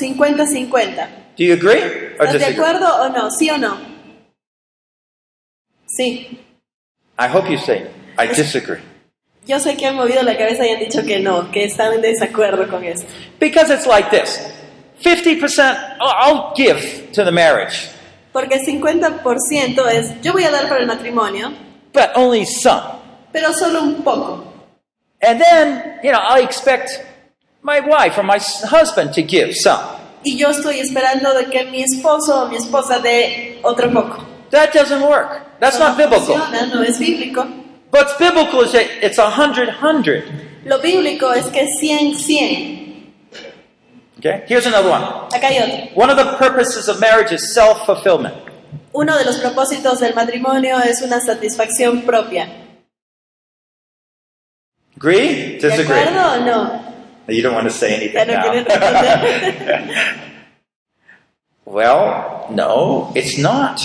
50-50. 0.03 1.09
Do 1.37 1.45
you 1.45 1.53
agree 1.55 1.83
or 2.19 2.27
¿Estás 2.27 2.33
de 2.33 2.39
disagree? 2.39 2.55
acuerdo 2.57 3.03
o 3.03 3.09
no? 3.11 3.31
¿Sí 3.31 3.51
o 3.51 3.59
no? 3.59 3.77
Sí. 5.87 6.39
I 7.19 7.29
hope 7.29 7.51
you 7.51 7.59
say 7.59 7.87
I 8.19 8.27
disagree. 8.29 8.81
Yo 9.47 9.59
sé 9.59 9.77
que 9.77 9.87
han 9.87 9.97
movido 9.97 10.23
la 10.23 10.37
cabeza 10.37 10.65
y 10.67 10.71
han 10.71 10.79
dicho 10.79 11.05
que 11.05 11.19
no, 11.19 11.51
que 11.51 11.65
están 11.65 11.93
en 11.95 12.01
desacuerdo 12.03 12.69
con 12.69 12.85
esto. 12.85 13.07
Because 13.41 13.73
it's 13.75 13.87
like 13.87 14.09
this. 14.11 14.41
50% 15.03 15.97
I'll 16.01 16.15
I'll 16.21 16.53
give 16.55 17.11
to 17.13 17.25
the 17.25 17.33
marriage, 17.33 17.89
Porque 18.33 18.55
el 18.55 18.65
50% 18.65 19.89
es, 19.91 20.21
yo 20.23 20.33
voy 20.33 20.45
a 20.45 20.51
dar 20.51 20.69
para 20.69 20.81
el 20.81 20.87
matrimonio, 20.87 21.53
but 21.93 22.11
only 22.15 22.47
some. 22.47 22.83
pero 23.33 23.53
solo 23.53 23.83
un 23.83 24.03
poco. 24.03 24.45
And 25.21 25.41
then, 25.41 25.99
you 26.03 26.13
know, 26.13 26.21
I 26.21 26.41
expect 26.43 27.01
my 27.63 27.81
wife 27.81 28.17
or 28.19 28.23
my 28.25 28.39
husband 28.39 29.13
to 29.15 29.23
give 29.23 29.55
some. 29.55 29.81
Y 30.25 30.37
yo 30.37 30.51
estoy 30.51 30.79
esperando 30.79 31.35
de 31.35 31.47
que 31.47 31.65
mi 31.65 31.83
esposo 31.83 32.45
o 32.45 32.49
mi 32.49 32.57
esposa 32.57 33.01
dé 33.01 33.59
otro 33.63 33.91
poco. 33.93 34.25
That 34.51 34.73
doesn't 34.73 35.03
work. 35.03 35.59
That's 35.59 35.79
not 35.81 35.97
no 35.99 36.05
biblical. 36.05 36.37
funciona, 36.39 36.67
no 36.67 36.83
es 36.83 36.99
bíblico. 36.99 37.45
What's 37.93 38.17
biblical 38.17 38.63
is 38.63 38.73
that 38.73 38.89
it's 39.05 39.19
a 39.19 39.29
hundred 39.29 39.69
hundred. 39.69 40.25
Lo 40.65 40.81
bíblico 40.81 41.31
es 41.37 41.51
que 41.51 41.67
100, 41.67 42.17
100. 42.17 43.13
Okay? 44.19 44.45
Here's 44.47 44.65
another 44.65 44.89
one. 44.89 45.03
Acá 45.31 45.49
hay 45.49 45.59
otro. 45.59 45.91
One 45.95 46.09
of 46.09 46.17
the 46.17 46.37
purposes 46.39 46.89
of 46.89 46.99
marriage 47.01 47.33
is 47.33 47.53
self 47.53 47.85
fulfillment. 47.85 48.35
Uno 48.95 49.19
de 49.19 49.25
los 49.25 49.39
propósitos 49.41 50.01
del 50.01 50.15
matrimonio 50.15 50.79
es 50.79 51.03
una 51.03 51.21
satisfacción 51.21 52.07
propia. 52.07 52.49
Agree? 54.97 55.59
¿De 55.61 55.69
Disagree? 55.69 55.85
acuerdo 55.85 56.33
o 56.33 56.41
no? 56.47 56.81
You 57.29 57.43
don't 57.43 57.55
want 57.55 57.69
to 57.69 57.75
say 57.75 57.95
anything 57.95 58.27
now. 58.27 58.55
well, 61.67 62.47
no, 62.51 63.13
it's 63.15 63.37
not. 63.37 63.83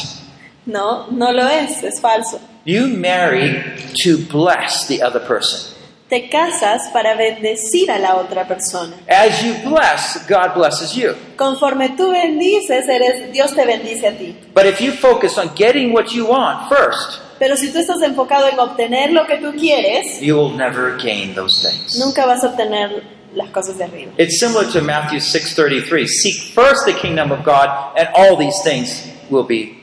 No, 0.65 1.07
no 1.11 1.31
lo 1.31 1.45
es, 1.47 1.83
es 1.83 1.99
falso. 1.99 2.39
You 2.67 2.87
marry 2.87 3.63
to 4.03 4.17
bless 4.29 4.87
the 4.89 5.01
other 5.01 5.21
person. 5.21 5.73
Te 6.09 6.27
casas 6.29 6.89
para 6.91 7.15
bendecir 7.15 7.89
a 7.89 7.97
la 7.97 8.15
otra 8.15 8.45
persona. 8.45 8.93
As 9.07 9.41
you 9.41 9.53
bless, 9.63 10.27
God 10.27 10.53
blesses 10.53 10.93
you. 10.93 11.15
Conforme 11.37 11.95
tú 11.95 12.11
bendices, 12.11 12.89
eres, 12.89 13.31
Dios 13.31 13.53
te 13.55 13.65
bendice 13.65 14.05
a 14.05 14.17
ti. 14.17 14.35
But 14.53 14.65
if 14.65 14.81
you 14.81 14.91
focus 14.91 15.37
on 15.37 15.55
getting 15.55 15.93
what 15.93 16.13
you 16.13 16.25
want 16.25 16.67
first, 16.67 17.21
Pero 17.39 17.55
si 17.55 17.71
tú 17.71 17.79
estás 17.79 18.01
enfocado 18.01 18.49
en 18.49 18.59
obtener 18.59 19.13
lo 19.13 19.25
que 19.25 19.37
tú 19.37 19.53
quieres, 19.57 20.19
you 20.19 20.35
will 20.35 20.51
never 20.51 20.97
gain 20.97 21.33
those 21.35 21.61
things. 21.65 21.97
nunca 21.97 22.25
vas 22.25 22.43
a 22.43 22.47
obtener 22.47 23.01
las 23.33 23.49
cosas 23.51 23.77
de 23.77 23.85
arriba. 23.85 24.11
It's 24.17 24.41
similar 24.41 24.69
to 24.73 24.81
Matthew 24.81 25.21
6:33. 25.21 26.05
Seek 26.05 26.53
first 26.53 26.85
the 26.85 26.93
kingdom 26.93 27.31
of 27.31 27.45
God, 27.45 27.69
and 27.95 28.09
all 28.13 28.35
these 28.35 28.61
things 28.61 29.07
will 29.29 29.45
be 29.47 29.55
brought 29.55 29.55
to 29.55 29.63
you. 29.65 29.76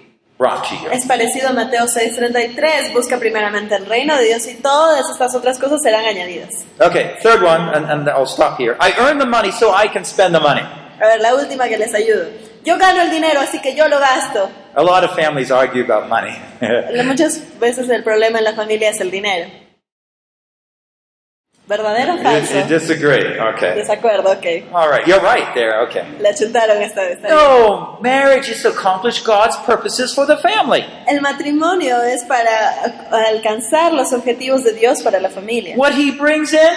Es 0.92 1.06
parecido 1.06 1.48
a 1.48 1.52
Mateo 1.52 1.86
6:33, 1.86 2.92
busca 2.92 3.18
primeramente 3.18 3.76
el 3.76 3.86
reino 3.86 4.16
de 4.16 4.24
Dios 4.24 4.46
y 4.46 4.54
todas 4.54 5.08
estas 5.10 5.34
otras 5.34 5.58
cosas 5.58 5.80
serán 5.82 6.04
añadidas. 6.04 6.64
Okay, 6.80 7.16
third 7.22 7.42
one, 7.42 7.70
and, 7.74 7.90
and 7.90 8.08
I'll 8.08 8.26
stop 8.26 8.58
here. 8.58 8.76
I 8.80 8.92
earn 8.98 9.18
the 9.18 9.26
money 9.26 9.52
so 9.52 9.74
I 9.74 9.88
can 9.88 10.04
spend 10.04 10.34
the 10.34 10.40
money. 10.40 10.62
A 11.00 11.06
ver, 11.06 11.20
la 11.20 11.34
última 11.34 11.68
que 11.68 11.78
les 11.78 11.94
ayudo. 11.94 12.26
Yo 12.64 12.78
gano 12.78 13.02
el 13.02 13.10
dinero, 13.10 13.40
así 13.40 13.60
que 13.60 13.74
yo 13.74 13.88
lo 13.88 13.98
gasto. 13.98 14.48
A 14.74 14.82
lot 14.82 15.04
of 15.04 15.14
families 15.14 15.50
argue 15.50 15.82
about 15.82 16.08
money. 16.08 16.34
Muchas 17.04 17.40
veces 17.60 17.88
el 17.90 18.02
problema 18.02 18.38
en 18.38 18.44
la 18.44 18.54
familia 18.54 18.90
es 18.90 19.00
el 19.00 19.10
dinero. 19.10 19.63
¿Verdadero 21.66 22.12
o 22.12 22.16
you, 22.16 22.22
falso? 22.22 22.54
you 22.54 22.64
disagree. 22.64 23.38
Okay. 23.54 23.74
Desacuerdo, 23.76 24.32
ok. 24.32 24.74
All 24.74 24.90
right, 24.90 25.06
you're 25.06 25.22
right 25.22 25.54
there. 25.54 25.80
Okay. 25.86 26.04
La 26.20 26.34
chutaron 26.34 26.82
esta 26.82 27.00
vez. 27.00 27.18
No, 27.22 27.98
marriage 28.02 28.50
is 28.50 28.60
to 28.62 28.68
accomplish 28.68 29.22
God's 29.22 29.56
purposes 29.64 30.12
for 30.14 30.26
the 30.26 30.36
family. 30.36 30.84
El 31.08 31.22
matrimonio 31.22 32.02
es 32.02 32.22
para 32.24 32.50
alcanzar 33.30 33.94
los 33.94 34.12
objetivos 34.12 34.62
de 34.62 34.74
Dios 34.74 35.02
para 35.02 35.18
la 35.20 35.30
familia. 35.30 35.74
What 35.76 35.94
He 35.94 36.10
brings 36.10 36.52
in, 36.52 36.76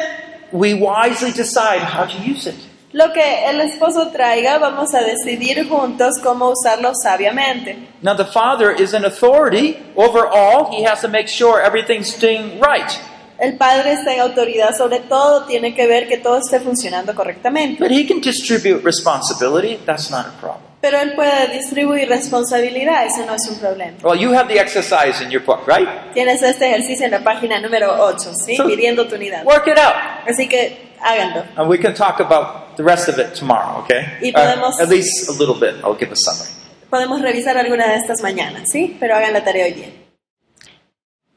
we 0.54 0.74
wisely 0.74 1.34
decide 1.34 1.82
how 1.82 2.06
to 2.06 2.18
use 2.24 2.48
it. 2.48 2.56
Lo 2.94 3.12
que 3.12 3.46
el 3.46 3.60
esposo 3.60 4.10
traiga, 4.14 4.58
vamos 4.58 4.94
a 4.96 5.02
decidir 5.04 5.68
juntos 5.68 6.18
cómo 6.24 6.50
usarlo 6.50 6.94
sabiamente. 6.96 7.76
Now, 8.02 8.16
the 8.16 8.26
father 8.26 8.72
is 8.72 8.94
an 8.94 9.04
authority 9.04 9.78
over 9.98 10.26
all. 10.26 10.72
He 10.72 10.84
has 10.84 11.02
to 11.02 11.10
make 11.10 11.28
sure 11.28 11.62
everything's 11.62 12.18
doing 12.18 12.62
right. 12.62 12.98
El 13.40 13.56
padre 13.58 13.94
está 13.94 14.14
en 14.14 14.22
autoridad 14.22 14.76
sobre 14.76 15.00
todo, 15.02 15.46
tiene 15.46 15.76
que 15.76 15.86
ver 15.88 16.08
que 16.08 16.18
todo 16.18 16.40
esté 16.40 16.60
funcionando 16.60 17.14
correctamente. 17.14 17.84
But 17.84 17.92
he 17.92 18.08
can 18.08 18.20
distribute 18.20 18.82
responsibility. 18.84 19.78
That's 19.86 20.10
not 20.10 20.26
a 20.28 20.32
problem. 20.40 20.64
Pero 20.82 21.00
él 21.00 21.14
puede 21.16 21.48
distribuir 21.54 22.08
responsabilidad, 22.08 23.06
eso 23.06 23.26
no 23.26 23.34
es 23.36 23.48
un 23.50 23.58
problema. 23.60 23.98
Well, 24.04 24.20
you 24.20 24.32
have 24.34 24.48
the 24.48 24.60
exercise 24.60 25.24
in 25.24 25.30
your 25.32 25.44
book, 25.44 25.68
right? 25.68 25.88
Tienes 26.14 26.42
este 26.44 26.68
ejercicio 26.68 27.06
en 27.06 27.12
la 27.12 27.24
página 27.24 27.60
número 27.60 27.96
8, 28.00 28.32
¿sí? 28.46 28.56
So- 28.56 28.66
Midiendo 28.66 29.08
tu 29.08 29.16
unidad. 29.16 29.44
Work 29.44 29.68
it 29.68 29.78
out. 29.80 29.96
Así 30.28 30.48
que 30.48 30.94
háganlo. 31.02 31.44
And 31.58 31.68
we 31.70 31.80
can 31.80 31.94
talk 31.96 32.20
about 32.20 32.76
the 32.78 32.84
rest 32.84 33.10
of 33.10 33.18
it 33.18 33.34
tomorrow, 33.34 33.80
okay? 33.84 34.02
Y 34.22 34.30
Uh, 34.30 34.34
podemos- 34.34 34.80
at 34.80 34.90
least 34.90 35.28
a 35.30 35.34
little 35.34 35.56
bit. 35.56 35.84
I'll 35.84 35.98
give 35.98 36.12
a 36.12 36.16
summary. 36.16 36.50
Podemos 36.90 37.22
revisar 37.22 37.58
alguna 37.58 37.88
de 37.88 37.96
estas 37.98 38.22
mañanas, 38.22 38.64
¿sí? 38.72 38.96
Pero 39.00 39.16
hagan 39.16 39.34
la 39.34 39.44
tarea 39.44 39.66
hoy 39.66 39.74
día. 39.74 39.90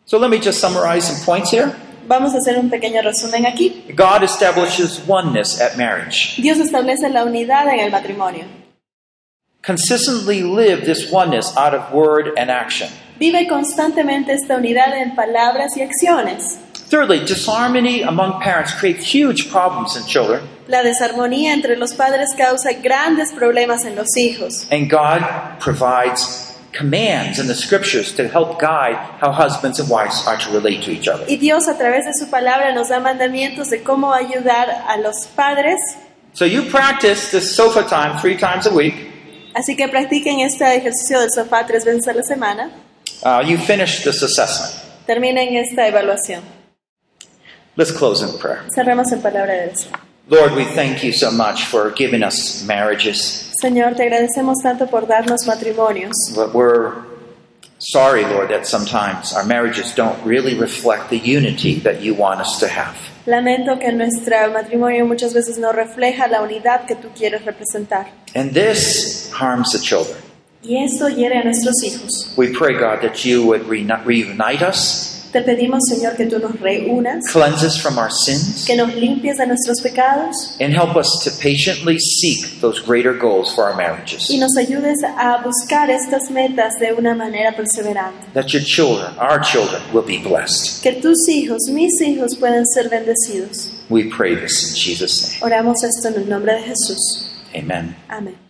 So 0.04 0.18
let 0.18 0.28
me 0.28 0.38
just 0.38 0.60
summarize 0.60 1.06
some 1.06 1.24
points 1.24 1.50
here. 1.52 1.70
Vamos 2.10 2.34
a 2.34 2.38
hacer 2.38 2.58
un 2.58 2.68
pequeño 2.68 3.02
resumen 3.02 3.46
aquí. 3.46 3.84
God 3.96 4.24
establishes 4.24 5.00
oneness 5.06 5.60
at 5.60 5.76
marriage. 5.76 6.34
Dios 6.42 6.58
establece 6.58 7.08
la 7.08 7.22
unidad 7.24 7.68
en 7.72 7.78
el 7.78 7.92
matrimonio. 7.92 8.46
Consistently 9.64 10.42
live 10.42 10.84
this 10.84 11.12
oneness 11.12 11.56
out 11.56 11.72
of 11.72 11.92
word 11.94 12.32
and 12.36 12.50
action. 12.50 12.88
Vive 13.20 13.46
constantemente 13.48 14.32
esta 14.32 14.56
unidad 14.56 14.92
en 15.00 15.14
palabras 15.14 15.76
y 15.76 15.82
acciones. 15.82 16.58
Thirdly, 16.90 17.20
disharmony 17.24 18.02
among 18.02 18.40
parents 18.40 18.72
creates 18.74 19.04
huge 19.14 19.48
problems 19.48 19.96
in 19.96 20.04
children, 20.06 20.40
La 20.66 20.82
desarmonía 20.82 21.52
entre 21.52 21.76
los 21.76 21.94
padres 21.94 22.30
causa 22.36 22.72
grandes 22.82 23.30
problemas 23.32 23.84
en 23.84 23.94
los 23.94 24.16
hijos. 24.16 24.66
and 24.72 24.90
God 24.90 25.20
provides 25.60 26.49
commands 26.72 27.38
in 27.38 27.46
the 27.46 27.54
scriptures 27.54 28.12
to 28.14 28.28
help 28.28 28.58
guide 28.60 28.96
how 29.20 29.32
husbands 29.32 29.80
and 29.80 29.88
wives 29.88 30.26
are 30.26 30.36
to 30.38 30.50
relate 30.52 30.82
to 30.82 30.90
each 30.90 31.08
other. 31.08 31.24
Y 31.28 31.36
Dios 31.36 31.68
a 31.68 31.76
través 31.76 32.04
de 32.06 32.12
su 32.14 32.30
palabra 32.30 32.72
nos 32.74 32.88
da 32.88 33.00
mandamientos 33.00 33.70
de 33.70 33.82
cómo 33.82 34.12
ayudar 34.12 34.68
a 34.88 34.96
los 34.98 35.26
padres. 35.34 35.78
So 36.32 36.44
you 36.44 36.62
practice 36.70 37.30
this 37.30 37.54
sofa 37.54 37.82
time 37.82 38.18
three 38.20 38.36
times 38.36 38.66
a 38.66 38.72
week. 38.72 38.94
Así 39.54 39.76
que 39.76 39.88
practiquen 39.88 40.40
este 40.40 40.64
ejercicio 40.76 41.20
del 41.20 41.30
sofá 41.30 41.66
tres 41.66 41.84
veces 41.84 42.06
a 42.06 42.12
la 42.12 42.22
semana. 42.22 42.70
Uh, 43.22 43.42
you 43.44 43.58
finish 43.58 44.04
this 44.04 44.22
assessment. 44.22 44.72
Terminen 45.06 45.56
esta 45.56 45.88
evaluación. 45.88 46.42
Let's 47.76 47.92
close 47.92 48.22
in 48.22 48.38
prayer. 48.38 48.62
Cerramos 48.74 49.10
en 49.12 49.20
palabra 49.20 49.54
de 49.54 49.68
Dios. 49.68 49.88
Lord, 50.30 50.54
we 50.54 50.64
thank 50.64 51.02
you 51.02 51.12
so 51.12 51.32
much 51.32 51.64
for 51.64 51.90
giving 51.90 52.22
us 52.22 52.64
marriages. 52.64 53.50
Señor, 53.60 53.96
te 53.96 54.04
agradecemos 54.04 54.62
tanto 54.62 54.86
por 54.86 55.08
darnos 55.08 55.44
matrimonios. 55.44 56.14
But 56.36 56.54
we're 56.54 57.02
sorry, 57.78 58.22
Lord, 58.22 58.48
that 58.50 58.64
sometimes 58.64 59.32
our 59.32 59.44
marriages 59.44 59.92
don't 59.92 60.16
really 60.24 60.56
reflect 60.56 61.10
the 61.10 61.18
unity 61.18 61.80
that 61.80 62.00
you 62.00 62.14
want 62.14 62.40
us 62.40 62.60
to 62.60 62.68
have. 62.68 62.96
Lamento 63.26 63.80
que 63.80 63.90
nuestro 63.90 64.52
matrimonio 64.52 65.04
muchas 65.04 65.34
veces 65.34 65.58
no 65.58 65.72
refleja 65.72 66.28
la 66.28 66.42
unidad 66.42 66.86
que 66.86 66.94
tú 66.94 67.08
quieres 67.12 67.44
representar. 67.44 68.06
And 68.32 68.52
this 68.54 69.32
harms 69.32 69.72
the 69.72 69.80
children. 69.80 70.16
Y 70.62 70.76
esto 70.84 71.08
hiere 71.08 71.38
a 71.38 71.42
nuestros 71.42 71.82
hijos. 71.82 72.34
We 72.36 72.52
pray, 72.52 72.74
God, 72.74 73.00
that 73.02 73.24
you 73.24 73.44
would 73.46 73.66
reunite 73.66 74.62
us, 74.62 75.09
Te 75.32 75.42
pedimos, 75.42 75.80
Señor, 75.88 76.16
que 76.16 76.26
tú 76.26 76.38
nos 76.40 76.58
reúnas, 76.60 77.24
cleanse 77.30 77.64
us 77.64 77.80
from 77.80 77.98
our 77.98 78.10
sins, 78.10 78.64
que 78.66 78.74
nos 78.76 78.92
limpies 78.94 79.36
de 79.38 79.46
nuestros 79.46 79.80
pecados 79.80 80.56
and 80.60 80.74
help 80.74 80.96
us 80.96 81.20
to 81.24 81.30
patiently 81.40 81.98
seek 81.98 82.60
those 82.60 82.80
greater 82.80 83.12
goals 83.16 83.54
for 83.54 83.64
our 83.64 83.76
marriages. 83.76 84.28
y 84.28 84.38
nos 84.38 84.56
ayudes 84.56 84.98
a 85.04 85.42
buscar 85.44 85.88
estas 85.90 86.30
metas 86.30 86.74
de 86.80 86.92
una 86.92 87.14
manera 87.14 87.54
perseverante. 87.56 88.26
That 88.34 88.52
your 88.52 88.62
children, 88.64 89.12
our 89.18 89.40
children, 89.40 89.80
will 89.92 90.04
be 90.04 90.18
blessed. 90.18 90.82
Que 90.82 91.00
tus 91.00 91.28
hijos, 91.28 91.68
mis 91.70 92.00
hijos, 92.00 92.36
puedan 92.36 92.64
ser 92.66 92.88
bendecidos. 92.88 93.70
We 93.88 94.04
pray 94.10 94.34
this 94.34 94.68
in 94.68 94.74
Jesus' 94.74 95.32
name. 95.40 95.44
Oramos 95.52 95.82
esto 95.84 96.08
en 96.08 96.14
el 96.22 96.28
nombre 96.28 96.54
de 96.54 96.62
Jesús. 96.62 97.30
Amen. 97.54 97.94
Amén. 98.08 98.49